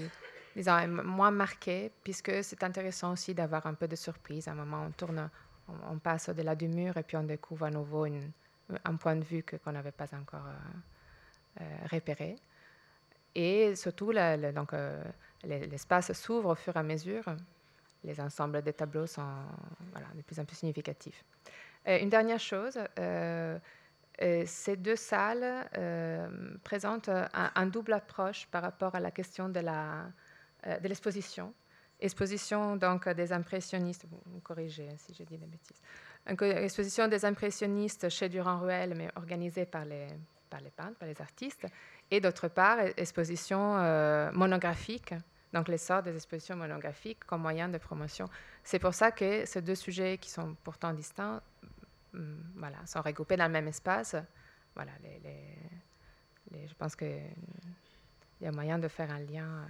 [0.55, 4.47] disons, moins marquée, puisque c'est intéressant aussi d'avoir un peu de surprise.
[4.47, 5.29] À un moment, on tourne,
[5.67, 8.07] on, passe au-delà du mur et puis on découvre à nouveau
[8.83, 12.35] un point de vue que, qu'on n'avait pas encore euh, euh, repéré.
[13.35, 14.11] Et surtout,
[14.55, 14.71] donc,
[15.43, 17.25] l'espace s'ouvre au fur et à mesure.
[18.03, 19.27] Les ensembles des tableaux sont
[19.91, 21.23] voilà, de plus en plus significatifs.
[21.87, 22.79] Une dernière chose,
[24.21, 26.27] euh, ces deux salles euh,
[26.63, 31.53] présentent un, double approche par rapport à la question de, euh, l'exposition.
[31.99, 35.81] Exposition donc des impressionnistes, vous corrigez hein, si je dis des bêtises.
[36.27, 40.07] Exposition des impressionnistes chez Durand-Ruel, mais organisée par les,
[40.49, 41.65] par les peintres, par les artistes.
[42.09, 43.75] Et d'autre part, exposition
[44.33, 45.13] monographique,
[45.53, 48.27] donc l'essor des expositions monographiques comme moyen de promotion.
[48.63, 51.41] C'est pour ça que ces deux sujets qui sont pourtant distincts
[52.55, 54.15] voilà, sont regroupés dans le même espace.
[54.75, 54.91] Voilà,
[56.51, 57.21] je pense qu'il
[58.41, 59.45] y a moyen de faire un lien.
[59.45, 59.65] Euh.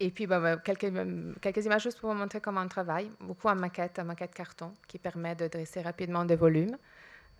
[0.00, 0.92] Et puis, bah, bah, quelques,
[1.40, 3.10] quelques images juste pour vous montrer comment on travaille.
[3.20, 6.76] Beaucoup en maquette, en maquette carton, qui permet de dresser rapidement des volumes.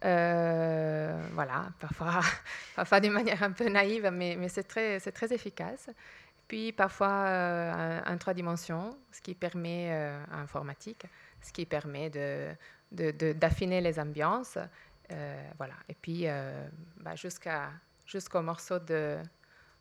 [0.04, 2.20] Euh, voilà, parfois,
[2.76, 5.88] parfois d'une manière un peu naïve, mais, c'est très, très efficace.
[6.48, 11.06] Puis parfois euh, en, trois dimensions, ce qui permet, en informatique,
[11.42, 14.58] ce qui permet d'affiner de, les ambiances.
[15.12, 15.74] Euh, voilà.
[15.88, 16.66] Et puis, euh,
[16.98, 17.14] bah,
[18.06, 19.18] jusqu'au morceau de,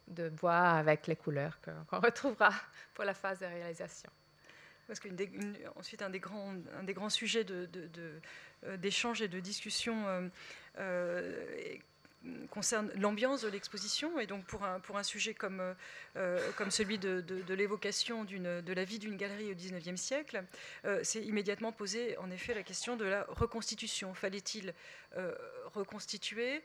[0.07, 2.51] de bois avec les couleurs qu'on retrouvera
[2.93, 4.09] pour la phase de réalisation.
[4.87, 7.69] Parce qu'ensuite, un, des grands, un des grands sujets de,
[8.65, 10.31] euh, d'échange et de discussion
[12.49, 14.19] concerne l'ambiance de l'exposition.
[14.19, 15.61] Et donc, pour un, pour un sujet comme,
[16.17, 20.43] euh, comme celui de, de, l'évocation de la vie d'une galerie au XIXe siècle,
[20.85, 24.13] euh, c'est immédiatement posé, en effet, la question de la reconstitution.
[24.13, 24.73] Fallait-il
[25.17, 25.33] euh,
[25.73, 26.61] reconstituer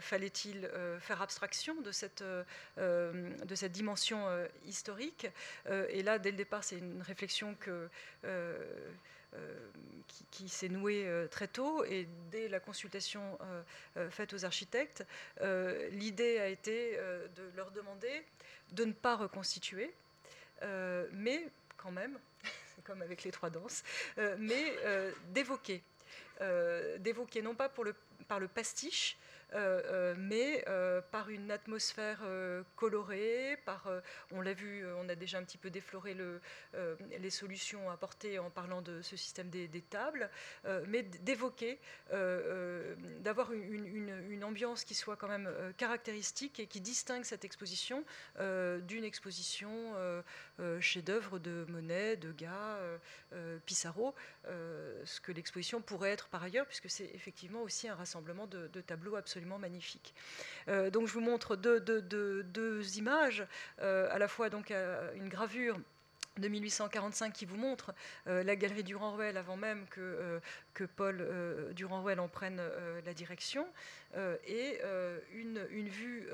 [0.00, 0.68] Fallait-il
[1.00, 2.22] faire abstraction de cette,
[2.76, 4.26] de cette dimension
[4.66, 5.26] historique
[5.88, 7.88] Et là, dès le départ, c'est une réflexion que
[9.34, 9.70] euh,
[10.30, 13.38] qui, s'est nouée euh, très tôt et dès la consultation
[13.96, 15.04] euh, faite aux architectes,
[15.90, 16.98] l'idée a été
[17.36, 18.24] de leur demander
[18.72, 19.92] de ne pas reconstituer,
[21.12, 22.18] mais quand même,
[22.84, 23.82] comme avec les trois danses,
[24.38, 24.76] mais
[25.28, 25.82] d'évoquer.
[26.98, 27.70] d'évoquer non pas
[28.28, 29.16] par le pastiche,
[30.16, 32.22] mais euh, par une atmosphère
[32.76, 33.88] colorée, par,
[34.30, 36.40] on l'a vu, on a déjà un petit peu défloré le,
[37.18, 40.30] les solutions apportées en parlant de ce système des, tables,
[40.88, 41.78] mais d'évoquer,
[43.20, 48.04] d'avoir une, ambiance qui soit quand même caractéristique et qui distingue cette exposition
[48.38, 49.94] d'une exposition
[50.80, 52.78] chef-d'œuvre de Monet, Degas,
[53.66, 58.68] Pissarro, ce que l'exposition pourrait être par ailleurs, puisque c'est effectivement aussi un rassemblement de,
[58.68, 60.14] de tableaux absolument magnifique.
[60.68, 63.44] Euh, donc je vous montre deux, images,
[63.80, 65.78] euh, à la fois donc euh, une gravure
[66.38, 67.92] de 1845 qui vous montre
[68.24, 70.40] la galerie Durand-Ruel avant même que,
[70.74, 72.60] que Paul euh, Durand-Ruel en prenne
[73.04, 73.66] la direction,
[74.46, 74.78] et
[75.32, 76.28] une, vue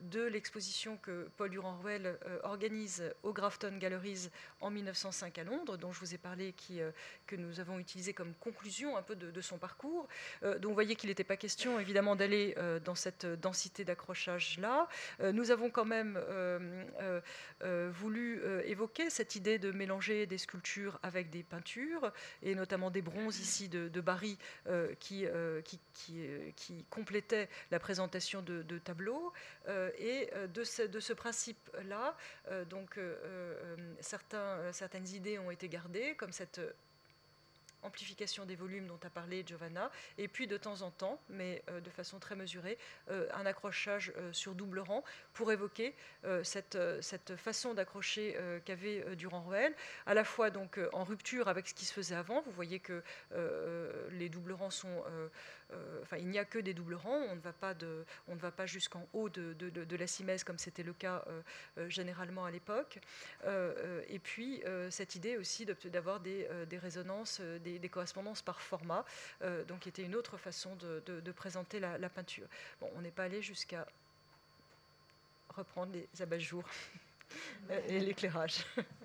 [0.00, 4.30] de l'exposition que Paul Durand-Ruel organise au Grafton Galleries
[4.60, 6.54] en 1905 à Londres, dont je vous ai parlé,
[7.28, 10.08] que nous avons utilisé comme conclusion un peu de, de son parcours.
[10.42, 14.88] donc vous voyez qu'il n'était pas question évidemment d'aller dans cette densité d'accrochage-là.
[15.32, 16.18] nous avons quand même
[17.92, 22.12] voulu évoquer cette idée de mélanger des sculptures avec des peintures,
[22.42, 27.48] et notamment des bronzes ici de, Barry euh, qui, euh, qui, qui, euh, qui, complétaient
[27.70, 29.32] la présentation de, tableaux.
[29.98, 32.16] et de ce, de ce principe-là,
[32.68, 32.98] donc
[34.00, 36.60] certaines idées ont été gardées, comme cette
[37.82, 41.80] amplification des volumes dont a parlé Giovanna, et puis de temps en temps, mais euh,
[41.80, 42.78] de façon très mesurée,
[43.10, 45.94] euh, un accrochage euh, sur double rang pour évoquer
[46.42, 46.76] cette,
[47.36, 49.74] façon d'accrocher qu'avait Durand-Ruel,
[50.06, 52.42] à la fois donc en rupture avec ce qui se faisait avant.
[52.42, 53.02] Vous voyez que
[54.10, 55.02] les doubles rangs sont
[56.02, 57.74] enfin, il n'y a que des doubles rangs, on ne va pas,
[58.28, 61.42] on ne va pas jusqu'en haut de, la simèse comme c'était le cas euh,
[61.78, 62.98] euh, généralement à l'époque.
[64.08, 69.04] et puis, cette idée aussi d'avoir des, des, résonances, des, correspondances par format,
[69.68, 72.46] donc qui était une autre façon de, présenter la, la, peinture.
[72.80, 73.86] Bon, on n'est pas allé jusqu'à
[75.48, 76.68] reprendre les abat-jours
[77.88, 78.64] et l'éclairage.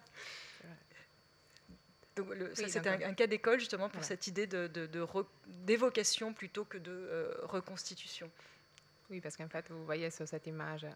[2.15, 6.77] Donc, ça, c'était un, cas d'école justement pour cette idée d'évocation de, de, plutôt que
[6.77, 8.31] de euh, reconstitution.
[9.09, 10.87] Oui, parce qu'en fait, vous voyez sur cette image,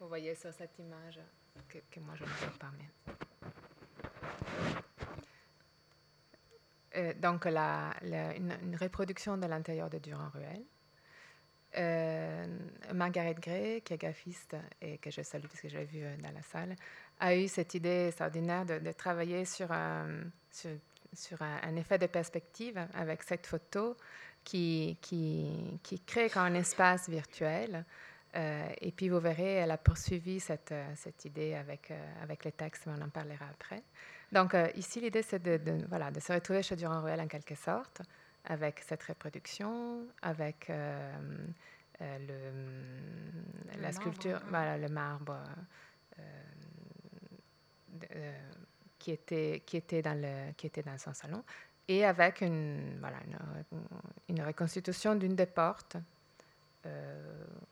[0.00, 1.20] vous voyez sur cette image
[1.68, 2.90] que, que moi je ne vois pas, mais.
[6.96, 10.64] Euh, donc, la, une, une, reproduction de l'intérieur de Durand-Ruel.
[11.78, 12.46] Euh,
[12.94, 16.16] Margaret Gray, qui est graphiste et que je salue parce que je l'ai vue euh,
[16.22, 16.74] dans la salle,
[17.20, 20.30] a eu cette idée extraordinaire de, travailler sur, un,
[21.76, 23.94] effet de perspective avec cette photo
[24.42, 24.98] qui,
[26.06, 27.84] crée un espace virtuel.
[28.34, 30.72] Euh, et puis vous verrez, elle a poursuivi cette,
[31.24, 31.92] idée avec,
[32.44, 33.82] les textes, mais on en parlera après.
[34.32, 38.00] Donc ici, l'idée, c'est de, de, voilà, de se retrouver chez Durand-Ruel en quelque sorte,
[38.46, 41.18] avec cette reproduction, avec euh,
[42.00, 42.18] euh,
[43.74, 45.36] le, la sculpture, voilà, le marbre
[46.18, 46.22] euh,
[48.98, 51.42] qui, était, qui, était dans le, qui était dans son salon,
[51.88, 53.18] et avec une, voilà,
[54.28, 55.96] une, reconstitution d'une des portes.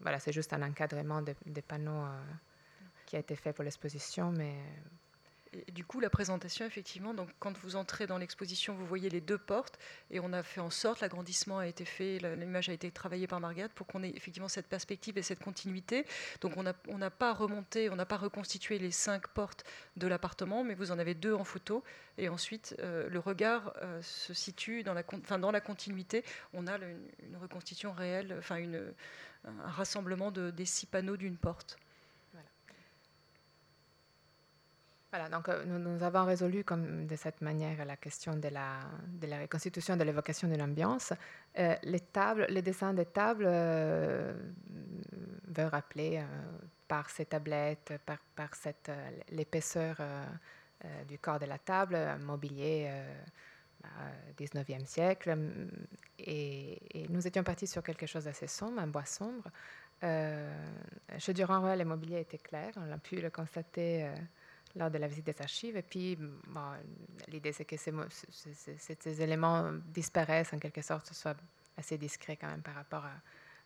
[0.01, 2.05] voilà, c'est juste un encadrement des panneaux
[3.07, 4.57] qui a été fait pour l'exposition, mais
[5.72, 9.38] du coup, la présentation, effectivement, donc quand vous entrez dans l'exposition, vous voyez les deux
[9.38, 9.78] portes,
[10.11, 13.40] et on a fait en sorte, l'agrandissement a été fait, l'image a été travaillée par
[13.40, 16.07] Margaret pour qu'on ait effectivement cette perspective et cette continuité.
[16.40, 19.64] Donc on n'a pas remonté, on n'a pas reconstitué les cinq portes
[19.96, 21.84] de l'appartement, mais vous en avez deux en photo,
[22.18, 25.02] et ensuite euh, le regard euh, se situe dans la,
[25.61, 26.24] continuité.
[26.52, 28.62] On a une, reconstitution réelle, enfin
[29.44, 31.78] un rassemblement de, des six panneaux d'une porte.
[35.30, 38.80] Donc euh, nous, avons résolu de cette manière la question de la,
[39.40, 41.12] reconstitution de l'évocation de l'ambiance.
[41.58, 44.34] Euh, les tables, les dessins des tables euh,
[45.46, 46.22] veulent rappeler
[46.88, 47.94] par ces tablettes,
[48.34, 48.90] par, cette,
[49.30, 49.96] l'épaisseur
[51.08, 52.90] du corps de la table, un mobilier
[54.36, 55.38] 19e bah, siècle.
[56.18, 59.48] Et, nous étions partis sur quelque chose d'assez sombre, un bois sombre.
[60.02, 64.10] chez Durand-Ruel, le mobilier était clair, on a pu le constater
[64.77, 65.77] lors de la visite des archives.
[65.77, 66.18] Et puis,
[67.29, 71.37] l'idée, c'est que ces, éléments disparaissent en quelque sorte, ce soit
[71.77, 73.05] assez discret quand même par rapport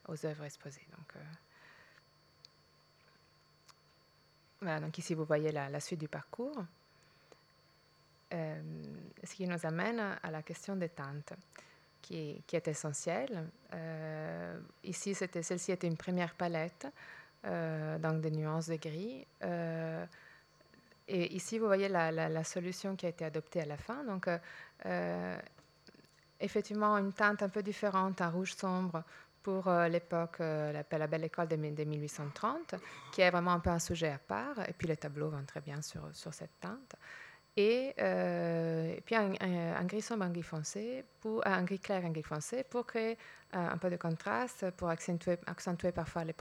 [0.08, 0.86] aux œuvres exposées.
[0.96, 1.20] Donc, euh,
[4.60, 6.64] voilà, donc ici, vous voyez la, suite du parcours.
[8.34, 8.60] Euh,
[9.24, 11.32] ce qui nous amène à la question des teintes,
[12.02, 13.48] qui, qui est essentielle.
[13.72, 16.86] Euh, ici, celle-ci était une première palette,
[17.44, 19.26] donc des nuances de gris.
[21.08, 24.04] Et ici, vous voyez la, solution qui a été adoptée à la fin.
[24.04, 24.38] Donc, euh,
[24.84, 25.38] euh,
[26.38, 29.02] effectivement, une teinte un peu différente, un rouge sombre
[29.42, 32.74] pour euh, l'époque, la, belle école de, 1830,
[33.12, 34.60] qui est vraiment un peu un sujet à part.
[34.68, 36.94] Et puis, les tableaux vont très bien sur, cette teinte.
[37.58, 42.22] Euh, et, puis un, gris sombre, un gris foncé, pour, un gris clair, un gris
[42.22, 43.14] foncé, pour créer euh,
[43.52, 46.34] un peu de contraste, pour accentuer, parfois les,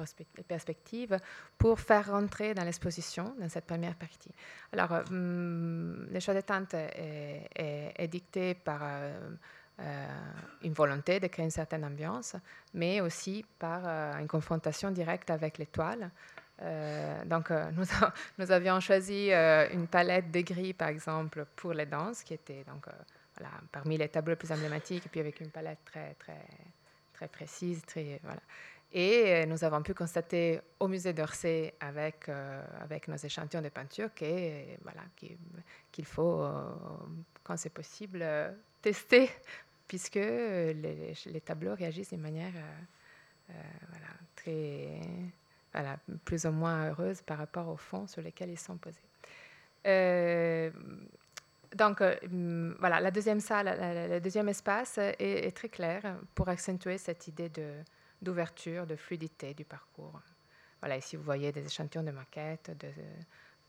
[0.47, 1.17] perspectives,
[1.57, 4.31] pour faire rentrer dans l'exposition, dans cette première partie.
[4.73, 8.81] Alors, euh, hmm, le choix de teintes est, dicté par
[10.63, 12.35] une volonté de créer une certaine ambiance,
[12.73, 13.85] mais aussi par
[14.19, 16.11] une confrontation directe avec l'étoile
[17.25, 17.83] donc, nous,
[18.39, 22.87] nous, avions choisi une palette de gris, par exemple, pour les danses, qui était donc
[23.37, 26.45] voilà, parmi les tableaux les plus emblématiques, et puis avec une palette très, très,
[27.17, 27.81] très précise.
[27.85, 28.41] Très, voilà.
[28.93, 32.29] Et nous avons pu constater au musée d'Orsay, avec,
[32.79, 35.01] avec nos échantillons de peinture, qu'il voilà,
[35.91, 36.47] qu'il faut,
[37.43, 38.25] quand c'est possible,
[38.81, 39.29] tester,
[39.89, 42.53] puisque les, tableaux réagissent d'une manière
[43.49, 45.01] voilà, très,
[45.73, 49.01] voilà, plus ou moins heureuse par rapport au fond sur lesquels ils sont posés.
[51.75, 52.15] Donc, euh,
[52.79, 53.77] voilà, la deuxième salle,
[54.09, 57.51] le deuxième espace est, très clair pour accentuer cette idée
[58.21, 60.21] d'ouverture, de, fluidité du parcours.
[60.79, 62.87] Voilà, ici vous voyez des échantillons de maquettes, de,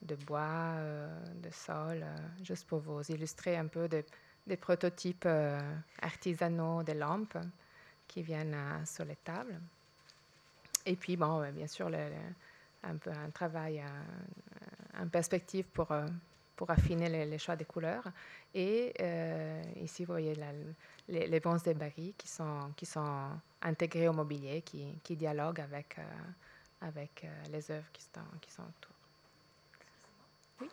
[0.03, 1.09] de bois, euh,
[1.43, 5.29] de sol, euh, juste pour vous illustrer un peu des prototypes
[6.01, 7.39] artisanaux des lampes
[8.07, 9.61] qui viennent sur les tables.
[10.87, 11.91] Et puis, bon, bien sûr,
[12.83, 13.83] un, peu, un travail
[14.99, 15.93] en perspective pour
[16.59, 18.03] pour affiner les, choix des couleurs.
[18.53, 20.35] Et euh, ici, vous voyez
[21.09, 23.31] les, les bronzes des barils qui sont, qui sont
[23.63, 26.03] intégrés au mobilier, qui, qui dialoguent avec, euh,
[26.81, 28.93] avec euh, les œuvres qui sont, qui sont autour.
[30.61, 30.69] Oui.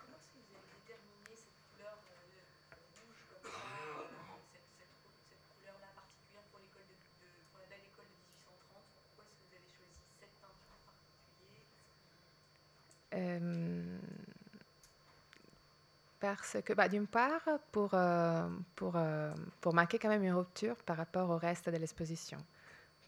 [13.13, 13.64] Euh,
[16.25, 20.75] parce que, bah, d'une part, pour, euh, pour, euh, pour marquer quand même une rupture
[20.77, 22.39] par rapport au reste de l'exposition,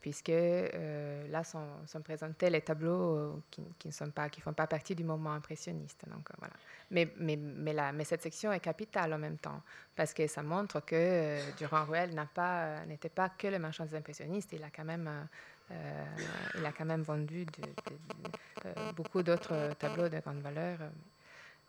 [0.01, 1.65] puisque euh, là sont,
[2.03, 6.05] présentés les tableaux qui, ne sont pas, qui font pas partie du moment impressionniste.
[6.07, 6.53] Donc, voilà.
[6.91, 9.63] mais, mais, mais, la, mais cette section est capitale en même temps,
[9.95, 12.11] parce que ça montre que Durand-Ruel
[12.87, 15.09] n'était pas, pas que le marchand des impressionnistes, il a quand même...
[16.55, 17.47] il a quand même vendu
[18.95, 20.77] beaucoup d'autres tableaux de grande valeur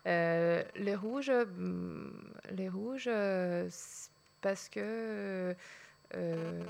[0.07, 2.11] euh, les rouges, mm,
[2.51, 3.69] les rouges euh,
[4.41, 5.55] parce que
[6.15, 6.63] euh,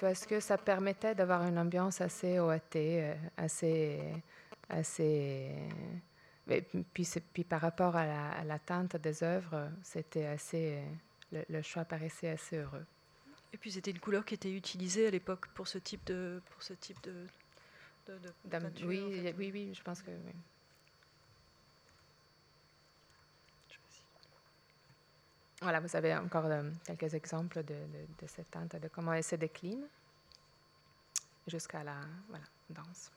[0.00, 2.60] parce que ça permettait d'avoir une ambiance assez OAT,
[3.36, 4.00] assez
[4.68, 5.50] assez
[6.92, 10.80] puis, puis par rapport à la, teinte des œuvres, c'était assez
[11.30, 12.84] le, choix paraissait assez heureux.
[13.52, 16.62] Et puis c'était une couleur qui était utilisée à l'époque pour ce type de pour
[16.62, 17.26] ce type de,
[18.06, 20.32] de, oui, oui, oui, je pense que oui.
[25.62, 29.86] Voilà, vous avez encore euh, quelques exemples de, cette teinte, de comment elle se décline
[31.46, 33.12] jusqu'à la voilà, danse.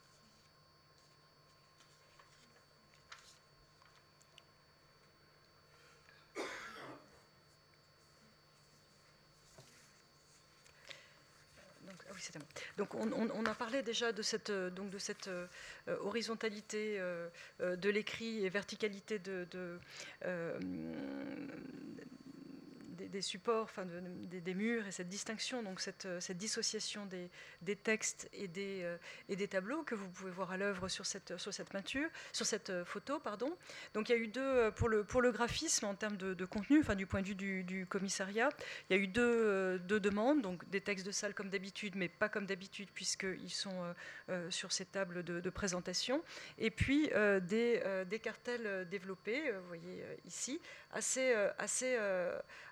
[12.77, 12.97] Donc, ah
[13.33, 15.47] on, a parlé déjà de cette, euh, donc de cette euh,
[16.01, 16.99] horizontalité
[17.59, 19.79] de l'écrit et verticalité de, de
[23.09, 27.29] des, supports, enfin des, murs et cette distinction, donc cette, euh, cette dissociation des,
[27.61, 28.97] des, textes et des, euh,
[29.29, 32.45] et des tableaux que vous pouvez voir à l'œuvre sur cette, sur cette peinture, sur
[32.45, 33.55] cette euh, photo, pardon.
[33.93, 36.79] Donc il y a eu deux pour le, pour le graphisme en termes de, contenu,
[36.79, 38.49] enfin du point de vue du, du, commissariat,
[38.89, 42.07] il y a eu deux, deux, demandes, donc des textes de salle comme d'habitude, mais
[42.07, 43.93] pas comme d'habitude puisqu'ils sont
[44.49, 46.23] sur ces tables de, présentation,
[46.57, 47.09] et puis
[47.41, 50.59] des, des cartels développés, vous voyez ici,
[50.91, 51.97] assez, assez,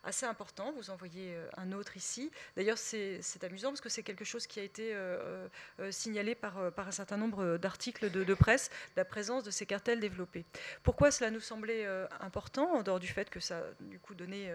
[0.03, 0.71] assez important.
[0.73, 2.31] Vous en voyez euh, un autre ici.
[2.55, 5.47] D'ailleurs, c'est amusant parce que c'est quelque chose qui a été euh,
[5.79, 9.99] euh, signalé par, par un certain nombre d'articles de, presse, la présence de ces cartels
[9.99, 10.45] développés.
[10.83, 11.85] Pourquoi cela nous semblait
[12.19, 14.51] important, en dehors du fait que ça, du coup, donnait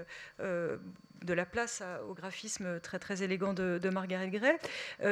[1.25, 4.57] de la place au graphisme très, élégant de, Margaret Gray.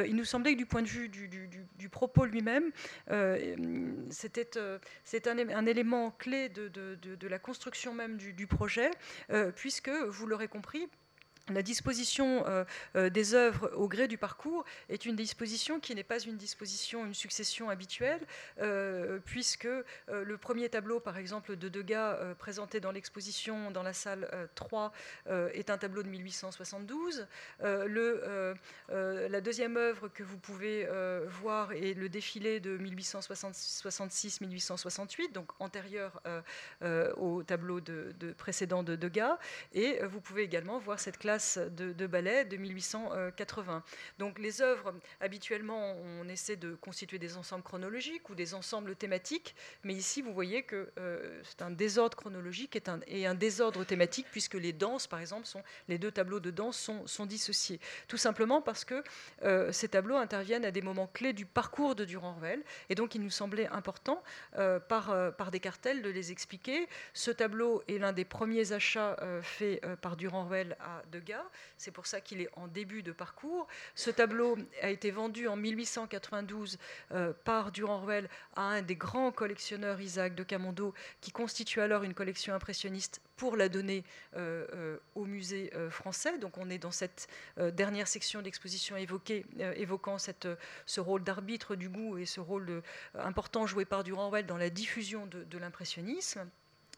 [0.07, 2.71] Il nous semblait que du point de vue du, propos lui-même,
[4.09, 8.91] c'était un, un, élément clé de, la construction même du, projet,
[9.55, 10.87] puisque, vous l'aurez compris,
[11.49, 12.63] la disposition euh,
[12.95, 17.05] euh, des œuvres au gré du parcours est une disposition qui n'est pas une disposition,
[17.05, 18.19] une succession habituelle,
[18.59, 19.69] euh, puisque
[20.07, 24.91] le premier tableau, par exemple, de Degas présenté dans l'exposition dans la salle 3
[25.53, 27.27] est un tableau de 1872.
[27.61, 28.55] Le,
[28.89, 30.87] la deuxième œuvre que vous pouvez
[31.27, 36.21] voir est le défilé de 1866-1868, donc antérieur
[37.17, 39.37] au tableau de précédent de Degas,
[39.73, 43.83] et vous pouvez également voir cette classe de, ballet de 1880.
[44.19, 49.55] Donc les œuvres, habituellement, on essaie de constituer des ensembles chronologiques ou des ensembles thématiques,
[49.83, 50.91] mais ici, vous voyez que
[51.43, 55.97] c'est un désordre chronologique et un, désordre thématique, puisque les danses, par exemple, sont, les
[55.97, 57.79] deux tableaux de danse sont, dissociés.
[58.07, 59.03] Tout simplement parce que
[59.71, 63.29] ces tableaux interviennent à des moments clés du parcours de Durand-Ruel, et donc il nous
[63.29, 64.23] semblait important,
[64.87, 66.87] par, par des cartels, de les expliquer.
[67.13, 71.03] Ce tableau est l'un des premiers achats faits par Durand-Ruel à
[71.77, 73.67] C'est pour ça qu'il est en début de parcours.
[73.95, 76.77] Ce tableau a été vendu en 1892
[77.43, 82.53] par Durand-Ruel à un des grands collectionneurs, Isaac de Camondo, qui constitue alors une collection
[82.53, 84.03] impressionniste pour la donner
[85.15, 86.37] au musée français.
[86.37, 90.47] Donc on est dans cette dernière section d'exposition évoquant cette,
[90.85, 92.81] ce rôle d'arbitre du goût et ce rôle
[93.15, 96.47] important joué par Durand-Ruel dans la diffusion de l'impressionnisme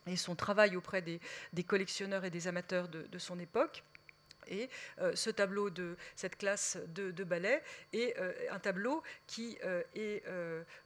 [0.10, 1.20] et son travail auprès des,
[1.64, 3.84] collectionneurs et des amateurs de, son époque.
[4.50, 4.70] Et
[5.00, 7.62] euh, ce tableau de cette classe de, ballet
[7.94, 10.24] est euh, un tableau qui euh, est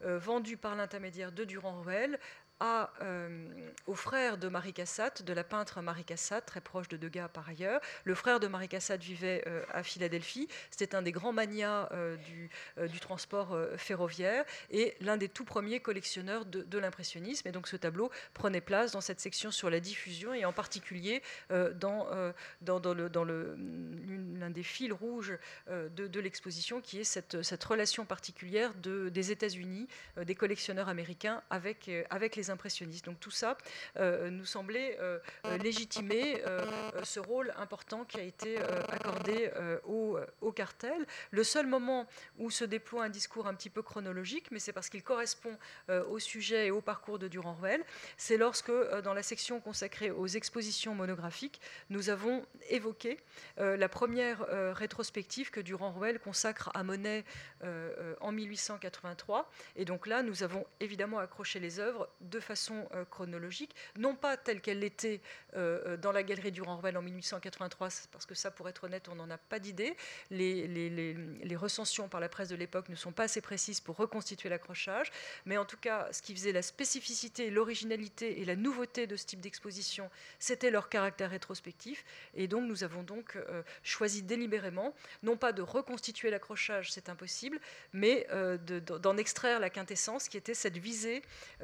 [0.02, 2.20] vendu par l'intermédiaire de Durand-Ruel
[2.64, 3.48] euh,
[3.88, 7.50] au frère de Marie Cassatt, de la peintre Marie Cassatt, très proche de Degas par
[7.50, 7.82] ailleurs.
[8.06, 10.48] Le frère de Marie Cassatt vivait euh, à Philadelphie.
[10.72, 16.46] C'était un des grands manias euh, du, transport ferroviaire et l'un des tout premiers collectionneurs
[16.46, 17.48] de, l'impressionnisme.
[17.48, 21.22] Et donc ce tableau prenait place dans cette section sur la diffusion et en particulier
[21.50, 22.08] dans,
[22.62, 25.38] l'un des fils rouges
[25.70, 29.88] de, l'exposition qui est cette, relation particulière de, des États-Unis,
[30.18, 32.52] des collectionneurs américains avec, avec les
[33.06, 33.58] Donc tout ça
[33.98, 36.42] euh, nous semblait euh, euh, légitimer
[37.04, 38.58] ce rôle important qui a été
[38.90, 39.52] accordé
[39.86, 41.06] au, au, cartel.
[41.32, 44.90] Le seul moment où se déploie un discours un petit peu chronologique, mais c'est parce
[44.90, 45.58] qu'il correspond
[45.90, 47.84] au sujet et au parcours de Durand-Ruel,
[48.18, 48.72] c'est lorsque
[49.04, 53.20] dans la section consacrée aux expositions monographiques, nous avons évoqué
[53.58, 54.46] la première
[54.76, 57.24] rétrospective que Durand-Ruel consacre à Monet
[58.22, 59.50] en 1883.
[59.76, 64.38] Et donc là, nous avons évidemment accroché les œuvres de façon euh, chronologique, non pas
[64.38, 65.22] telle qu'elle l'était
[65.56, 69.16] euh, euh, dans la galerie Durand-Ruel en 1883, parce que ça, pour être honnête, on
[69.16, 69.96] n'en a pas d'idée.
[70.32, 75.12] Les, recensions par la presse de l'époque ne sont pas assez précises pour reconstituer l'accrochage,
[75.46, 79.26] mais en tout cas, ce qui faisait la spécificité, l'originalité et la nouveauté de ce
[79.26, 80.10] type d'exposition,
[80.40, 82.04] c'était leur caractère rétrospectif,
[82.34, 83.38] et donc nous avons donc
[83.84, 87.62] choisi délibérément, non pas de reconstituer l'accrochage, c'est impossible,
[87.94, 88.28] mais
[88.66, 91.22] d'en extraire la quintessence qui était cette visée,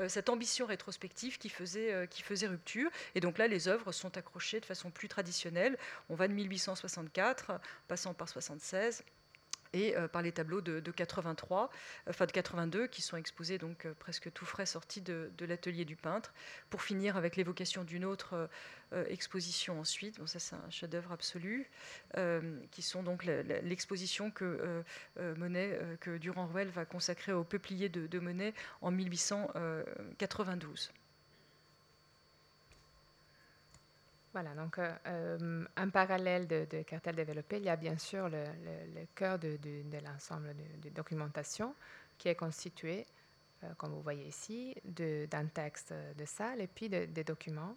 [0.08, 2.90] cette ambition rétrospective qui faisait, euh, qui faisait rupture.
[3.16, 5.78] Et donc là, les œuvres sont accrochées de façon plus traditionnelle.
[6.10, 9.04] On va de 1864, passant par 76
[9.74, 11.70] et euh, par les tableaux de, 83,
[12.10, 15.96] enfin de 82, qui sont exposés donc euh, presque tout frais sortis de, l'atelier du
[15.96, 16.34] peintre,
[16.70, 18.50] pour finir avec l'évocation d'une autre
[18.94, 20.20] euh, exposition ensuite.
[20.20, 21.70] Bon, ça c'est un chef-d'œuvre absolu,
[22.72, 24.84] qui sont donc l'exposition que
[25.38, 30.92] Monet, que Durand-Ruel va consacrer au peuplier de Monet en 1892.
[34.32, 38.46] Voilà, donc euh, euh, en parallèle de, Cartel développé, il y a bien sûr le,
[39.16, 39.58] cœur de,
[40.06, 41.74] l'ensemble de, documentation
[42.18, 43.08] qui est constitué,
[43.64, 47.76] euh, comme vous voyez ici, d'un texte de salle et puis des documents.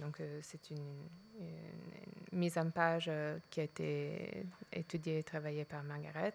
[0.00, 1.08] donc c'est une,
[2.32, 3.10] mise en page
[3.50, 6.34] qui a été étudiée et travaillée par Margaret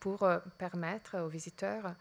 [0.00, 0.26] pour
[0.56, 1.94] permettre aux visiteurs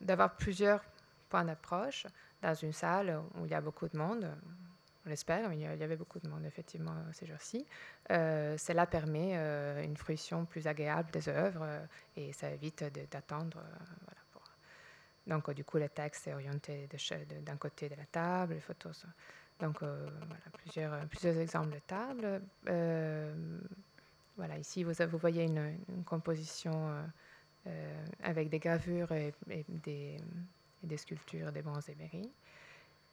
[0.00, 0.82] d'avoir plusieurs
[1.28, 2.06] points d'approche
[2.44, 4.30] dans une salle où il y a beaucoup de monde,
[5.06, 7.66] on l'espère, mais il y avait beaucoup de monde effectivement ces jours-ci.
[8.10, 11.86] Euh, cela permet euh, une fruition plus agréable des œuvres euh,
[12.16, 13.62] et ça évite d'attendre.
[15.26, 16.86] Donc du coup, le texte est orienté
[17.46, 19.06] d'un côté de la table, les photos.
[19.58, 22.42] Donc voilà, plusieurs, exemples de tables.
[24.36, 26.94] voilà, ici vous voyez une, composition
[28.22, 29.32] avec des gravures et
[29.68, 30.18] des
[30.84, 31.96] des sculptures des bronzes et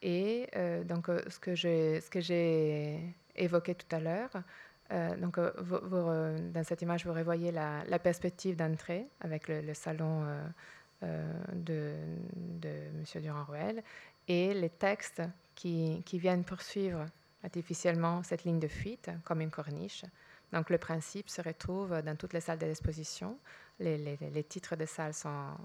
[0.02, 4.32] Et euh, donc, euh, ce que j'ai évoqué tout à l'heure,
[4.92, 10.26] euh, donc, dans cette image, vous revoyez la, perspective d'entrée avec le, salon
[11.02, 11.96] de,
[12.36, 13.22] de M.
[13.22, 13.84] Durand-Ruel
[14.28, 15.22] et les textes
[15.56, 17.06] qui, qui, viennent poursuivre
[17.44, 20.04] artificiellement cette ligne de fuite comme une corniche.
[20.52, 23.38] Donc le principe se retrouve dans toutes les salles de l'exposition
[23.82, 25.56] les, titres de salles sont,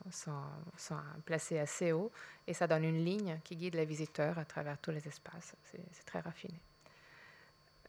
[1.25, 2.11] placés assez haut
[2.47, 5.55] et ça donne une ligne qui guide les visiteurs à travers tous les espaces.
[5.65, 6.59] C'est très raffiné.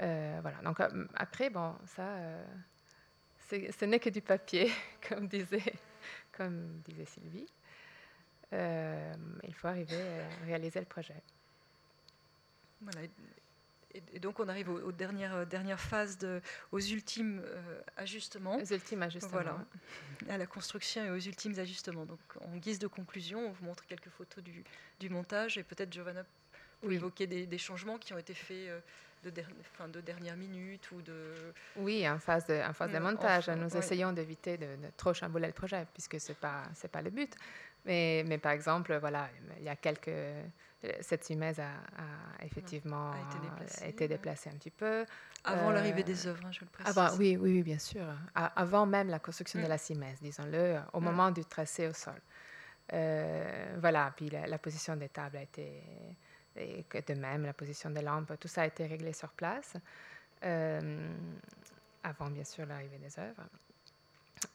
[0.02, 0.58] Euh, voilà.
[0.62, 2.46] Donc euh, après, bon, ça, euh,
[3.50, 4.72] ce n'est que du papier,
[5.10, 5.74] comme disait,
[6.32, 7.48] comme disait Sylvie.
[8.52, 11.22] il faut arriver à réaliser le projet.
[12.82, 13.08] Voilà.
[13.94, 17.42] Et, donc on arrive aux, dernières, dernières phases, de, aux ultimes
[17.96, 18.58] ajustements.
[18.58, 19.32] Aux ultimes ajustements.
[19.32, 19.66] Voilà,
[20.30, 22.06] à la construction et aux ultimes ajustements.
[22.06, 24.64] Donc en guise de conclusion, on vous montre quelques photos du,
[25.00, 26.24] du montage et peut-être Giovanna
[26.82, 28.70] peut évoquer des, des, changements qui ont été faits
[29.24, 31.54] de, de dernière minute ou de...
[31.78, 33.50] Oui, en phase de, en phase de montage.
[33.50, 37.34] nous essayons d'éviter de, trop chambouler le projet, puisque ce n'est pas, pas le but.
[37.86, 40.12] Mais, mais, par exemple, voilà, il y a quelques...
[41.02, 41.72] Cette simèse a,
[42.46, 45.06] effectivement a été, déplacée, un petit peu.
[45.44, 46.96] Avant l'arrivée des œuvres, hein, je le précise.
[46.98, 48.06] Avant, oui, oui, bien sûr.
[48.36, 49.70] avant même la construction de mm.
[49.70, 51.04] la simèse, disons-le, au mm.
[51.04, 52.22] moment du tracé au sol.
[52.94, 55.82] Euh, voilà, puis la, la, position des tables a été
[56.58, 59.76] et que de même la position des lampes, tout ça a été réglé sur place,
[60.44, 61.16] euh,
[62.04, 63.44] avant bien sûr l'arrivée des œuvres.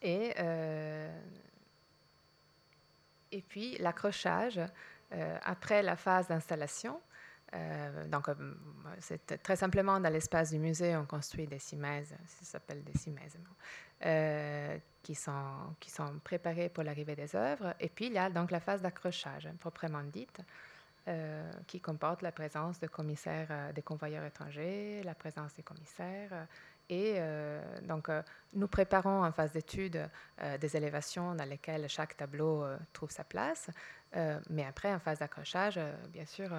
[0.00, 1.20] Et, euh,
[3.48, 4.60] puis l'accrochage,
[5.12, 7.00] euh, après la phase d'installation,
[8.08, 8.28] donc,
[9.00, 13.36] c'est très simplement dans l'espace du musée, on construit des cimaises, ça s'appelle des cimaises,
[15.02, 17.74] qui, sont, qui sont préparées pour l'arrivée des œuvres.
[17.78, 20.40] Et puis, il y a donc la phase d'accrochage, proprement dite,
[21.08, 26.30] euh, qui comporte la présence de commissaires, euh, des convoyeurs étrangers, la présence des commissaires.
[26.30, 26.44] Euh,
[26.88, 27.18] et
[27.86, 28.10] donc,
[28.52, 30.10] nous préparons en phase d'étude
[30.60, 33.70] des élévations dans lesquelles chaque tableau trouve sa place.
[34.50, 36.50] mais après, en phase d'accrochage, bien sûr,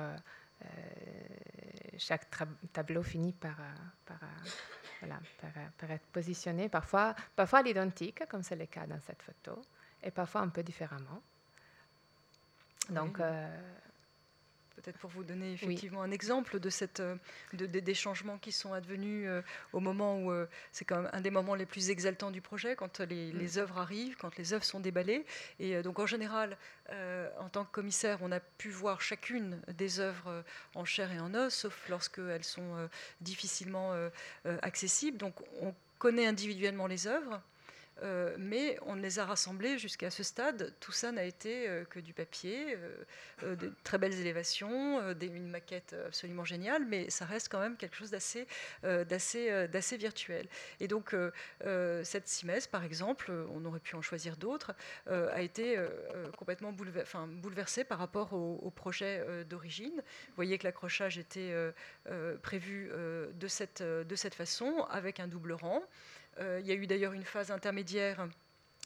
[1.99, 2.25] chaque
[2.71, 3.57] tableau finit par,
[4.05, 4.17] par,
[5.01, 5.19] voilà,
[5.77, 9.61] par, être positionné, parfois, parfois à l'identique, comme c'est le cas dans cette photo,
[10.01, 11.21] et parfois un peu différemment.
[12.89, 13.19] Donc,
[14.75, 17.15] peut-être pour vous donner effectivement un exemple de, cette, euh,
[17.53, 21.21] de, des changements qui sont advenus euh, au moment où euh, c'est quand même un
[21.21, 23.37] des moments les plus exaltants du projet, quand les, mm.
[23.37, 25.25] les œuvres arrivent, quand les œuvres sont déballées.
[25.59, 26.57] Et donc en général,
[27.39, 30.43] en tant que commissaire, on a pu voir chacune des œuvres
[30.75, 32.89] en chair et en os, sauf lorsqu'elles sont
[33.21, 33.93] difficilement
[34.61, 35.17] accessibles.
[35.17, 37.41] Donc on connaît individuellement les œuvres.
[38.01, 40.73] Euh, mais on les a rassemblés jusqu'à ce stade.
[40.79, 42.77] Tout ça n'a été euh, que du papier,
[43.43, 47.95] euh, de très belles élévations, une maquette absolument géniale, mais ça reste quand même quelque
[47.95, 48.47] chose d'assez,
[49.97, 50.47] virtuel.
[50.79, 51.15] Et donc,
[52.03, 54.73] cette simèse, par exemple, on aurait pu en choisir d'autres,
[55.07, 55.77] a été
[56.37, 59.95] complètement bouleversée par rapport au, projet d'origine.
[59.95, 61.53] Vous voyez que l'accrochage était
[62.41, 62.91] prévu
[63.33, 65.83] de cette façon, avec un double rang.
[66.39, 68.27] Euh, il y a eu d'ailleurs une phase intermédiaire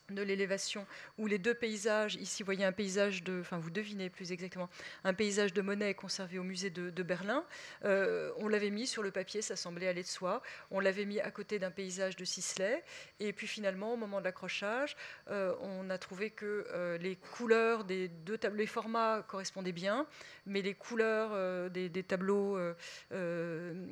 [0.09, 0.85] de l'élévation,
[1.17, 4.69] où les deux paysages, ici vous voyez un paysage de, enfin vous devinez plus exactement,
[5.03, 7.45] un paysage de Monet conservé au musée de, Berlin,
[7.85, 10.41] euh, on l'avait mis sur le papier, ça semblait aller de soi,
[10.71, 12.83] on l'avait mis à côté d'un paysage de Sisley,
[13.19, 14.95] et puis finalement au moment de l'accrochage,
[15.29, 20.05] euh, on a trouvé que euh, les couleurs des deux tableaux, les formats correspondaient bien,
[20.45, 22.57] mais les couleurs des, tableaux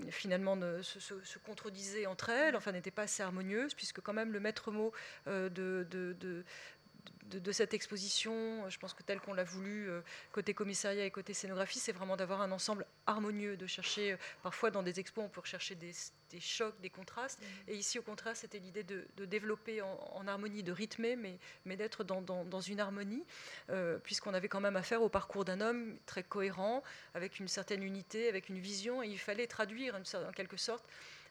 [0.09, 4.72] finalement se, contredisaient entre elles, enfin n'étaient pas assez harmonieuses, puisque quand même le maître
[4.72, 4.93] mot
[5.28, 10.01] de, de, cette exposition, je pense que tel qu'on l'a voulu, euh,
[10.32, 14.72] côté commissariat et côté scénographie, c'est vraiment d'avoir un ensemble harmonieux, de chercher, euh, parfois
[14.72, 15.93] dans des expos, on peut rechercher des,
[16.39, 17.72] chocs, des contrastes, mmh.
[17.72, 22.03] et ici au contraire, c'était l'idée de, développer en, harmonie, de rythmer, mais, mais d'être
[22.03, 23.24] dans, une harmonie,
[23.70, 26.84] euh, puisqu'on avait quand même affaire au parcours d'un homme très cohérent,
[27.14, 30.86] avec une certaine unité, avec une vision, et il fallait traduire en quelque sorte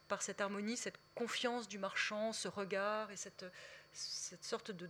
[0.08, 3.44] par cette harmonie, cette confiance du marchand, ce regard et cette
[3.94, 4.88] cette sorte de,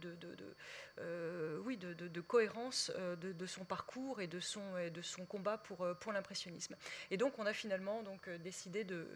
[0.98, 5.82] euh, oui, de, cohérence euh, de, son parcours et de son, de son combat pour,
[5.82, 6.74] euh, pour l'impressionnisme.
[7.10, 9.06] Et donc on a finalement donc, décidé de,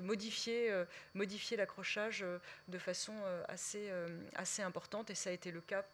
[0.00, 0.84] modifier,
[1.14, 2.24] modifier l'accrochage
[2.68, 3.14] de façon
[3.48, 3.90] assez,
[4.34, 5.84] assez importante et ça a été le cas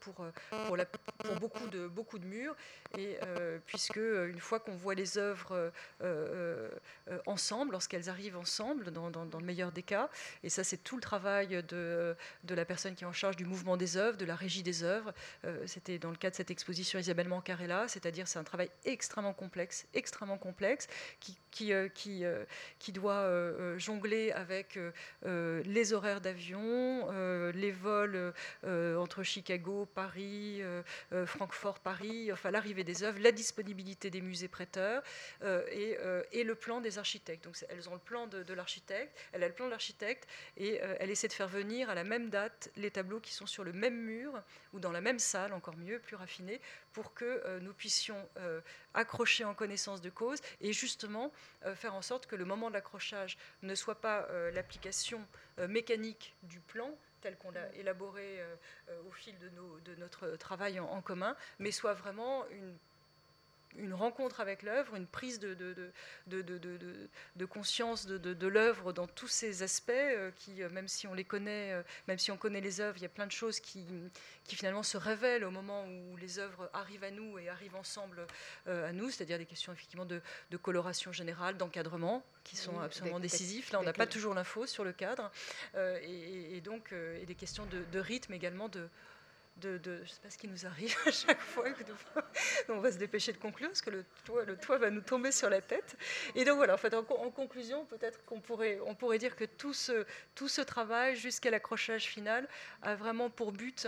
[0.00, 1.36] pour, euh, pour, pour,
[1.90, 2.54] beaucoup, de, murs,
[2.98, 5.72] et euh, puisque une fois qu'on voit les œuvres
[7.26, 10.10] ensemble, lorsqu'elles arrivent ensemble, dans, le meilleur des cas,
[10.42, 12.16] et ça c'est tout le travail de,
[12.48, 15.12] la personne qui est en charge du mouvement des œuvres, de la régie des œuvres,
[15.66, 19.86] c'était dans le cas de cette exposition Isabelle Mancarella, c'est-à-dire c'est un travail extrêmement complexe,
[19.94, 20.86] extrêmement complexe,
[21.20, 21.72] qui
[22.92, 24.78] doit jongler avec
[25.24, 27.10] les horaires d'avion,
[27.52, 29.61] les vols entre Chicago
[29.94, 30.82] Paris, euh,
[31.12, 35.02] euh, Francfort, Paris, enfin l'arrivée des œuvres, la disponibilité des musées prêteurs
[35.42, 37.44] euh, et, le plan des architectes.
[37.44, 41.10] Donc elles ont le plan de, l'architecte, elle a le plan de l'architecte et elle
[41.10, 43.96] essaie de faire venir à la même date les tableaux qui sont sur le même
[43.96, 44.42] mur
[44.72, 46.60] ou dans la même salle, encore mieux, plus raffiné,
[46.92, 48.28] pour que nous puissions
[48.94, 51.32] accrocher en connaissance de cause et justement
[51.76, 55.24] faire en sorte que le moment de l'accrochage ne soit pas l'application
[55.68, 56.90] mécanique du plan,
[57.22, 58.56] tel qu'on l'a élaboré euh,
[58.90, 62.76] euh, au fil de, nos, de notre travail en, commun, mais soit vraiment une
[63.76, 65.74] une rencontre avec l'œuvre, une prise de, de,
[66.26, 71.14] de, de conscience de, l'œuvre dans tous ses aspects, euh, qui, euh, même si on
[71.14, 73.60] les connaît, euh, même si on connaît les œuvres, il y a plein de choses
[73.60, 73.84] qui,
[74.44, 78.26] qui finalement se révèlent au moment où les œuvres arrivent à nous et arrivent ensemble
[78.66, 80.20] à nous, c'est-à-dire des questions effectivement de,
[80.62, 83.72] coloration générale, d'encadrement, qui sont absolument décisifs.
[83.72, 85.30] Là, on n'a pas toujours l'info sur le cadre,
[85.76, 88.88] et, et, donc et des questions de, rythme également de
[89.56, 91.64] de, je ne sais pas ce qui nous arrive à chaque fois.
[92.68, 94.04] on va se dépêcher de conclure parce que le
[94.56, 95.96] toit, va nous tomber sur la tête.
[96.34, 100.04] Et donc voilà, en, en, conclusion, peut-être qu'on pourrait, on pourrait dire que tout ce,
[100.34, 102.48] tout ce travail jusqu'à l'accrochage final
[102.82, 103.86] a vraiment pour but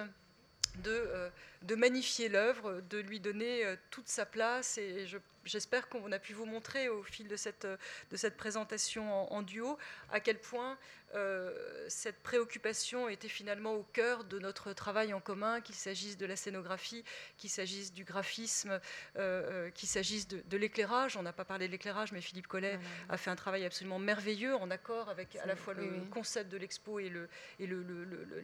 [0.76, 1.30] de, euh,
[1.64, 4.78] de magnifier l'œuvre, de lui donner euh, toute sa place.
[4.78, 5.06] Et
[5.44, 9.78] j'espère qu'on a pu vous montrer au fil de cette, de cette présentation en duo
[10.10, 10.78] à quel point
[11.14, 11.52] euh,
[11.88, 16.34] cette préoccupation était finalement au cœur de notre travail en commun, qu'il s'agisse de la
[16.34, 17.04] scénographie,
[17.36, 18.78] qu'il s'agisse du graphisme, euh,
[19.16, 21.16] euh, qu'il s'agisse de, l'éclairage.
[21.16, 22.78] On n'a pas parlé de l'éclairage, mais Philippe Collet
[23.08, 26.56] a fait un travail absolument merveilleux, en accord avec à la fois le concept de
[26.56, 27.12] l'expo et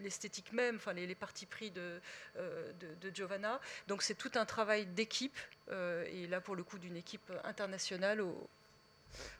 [0.02, 2.00] l'esthétique même, enfin les, parties pris de,
[3.00, 3.60] de, Giovanna.
[3.88, 5.38] Donc c'est tout un travail d'équipe,
[5.70, 8.22] et là pour le coup d'une équipe internationale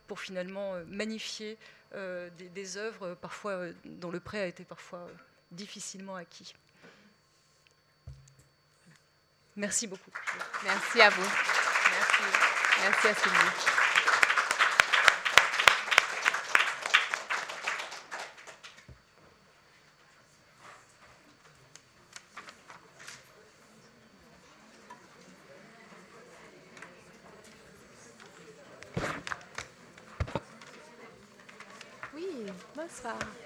[0.06, 1.58] pour finalement magnifier
[1.96, 5.08] euh, des, œuvres euh, parfois euh, dont le prêt a été parfois
[5.50, 6.54] difficilement acquis.
[9.56, 10.12] Merci beaucoup.
[10.62, 11.22] Merci à vous.
[11.22, 12.22] Merci.
[12.80, 13.89] Merci à Sylvie.
[33.02, 33.39] Bonsoir.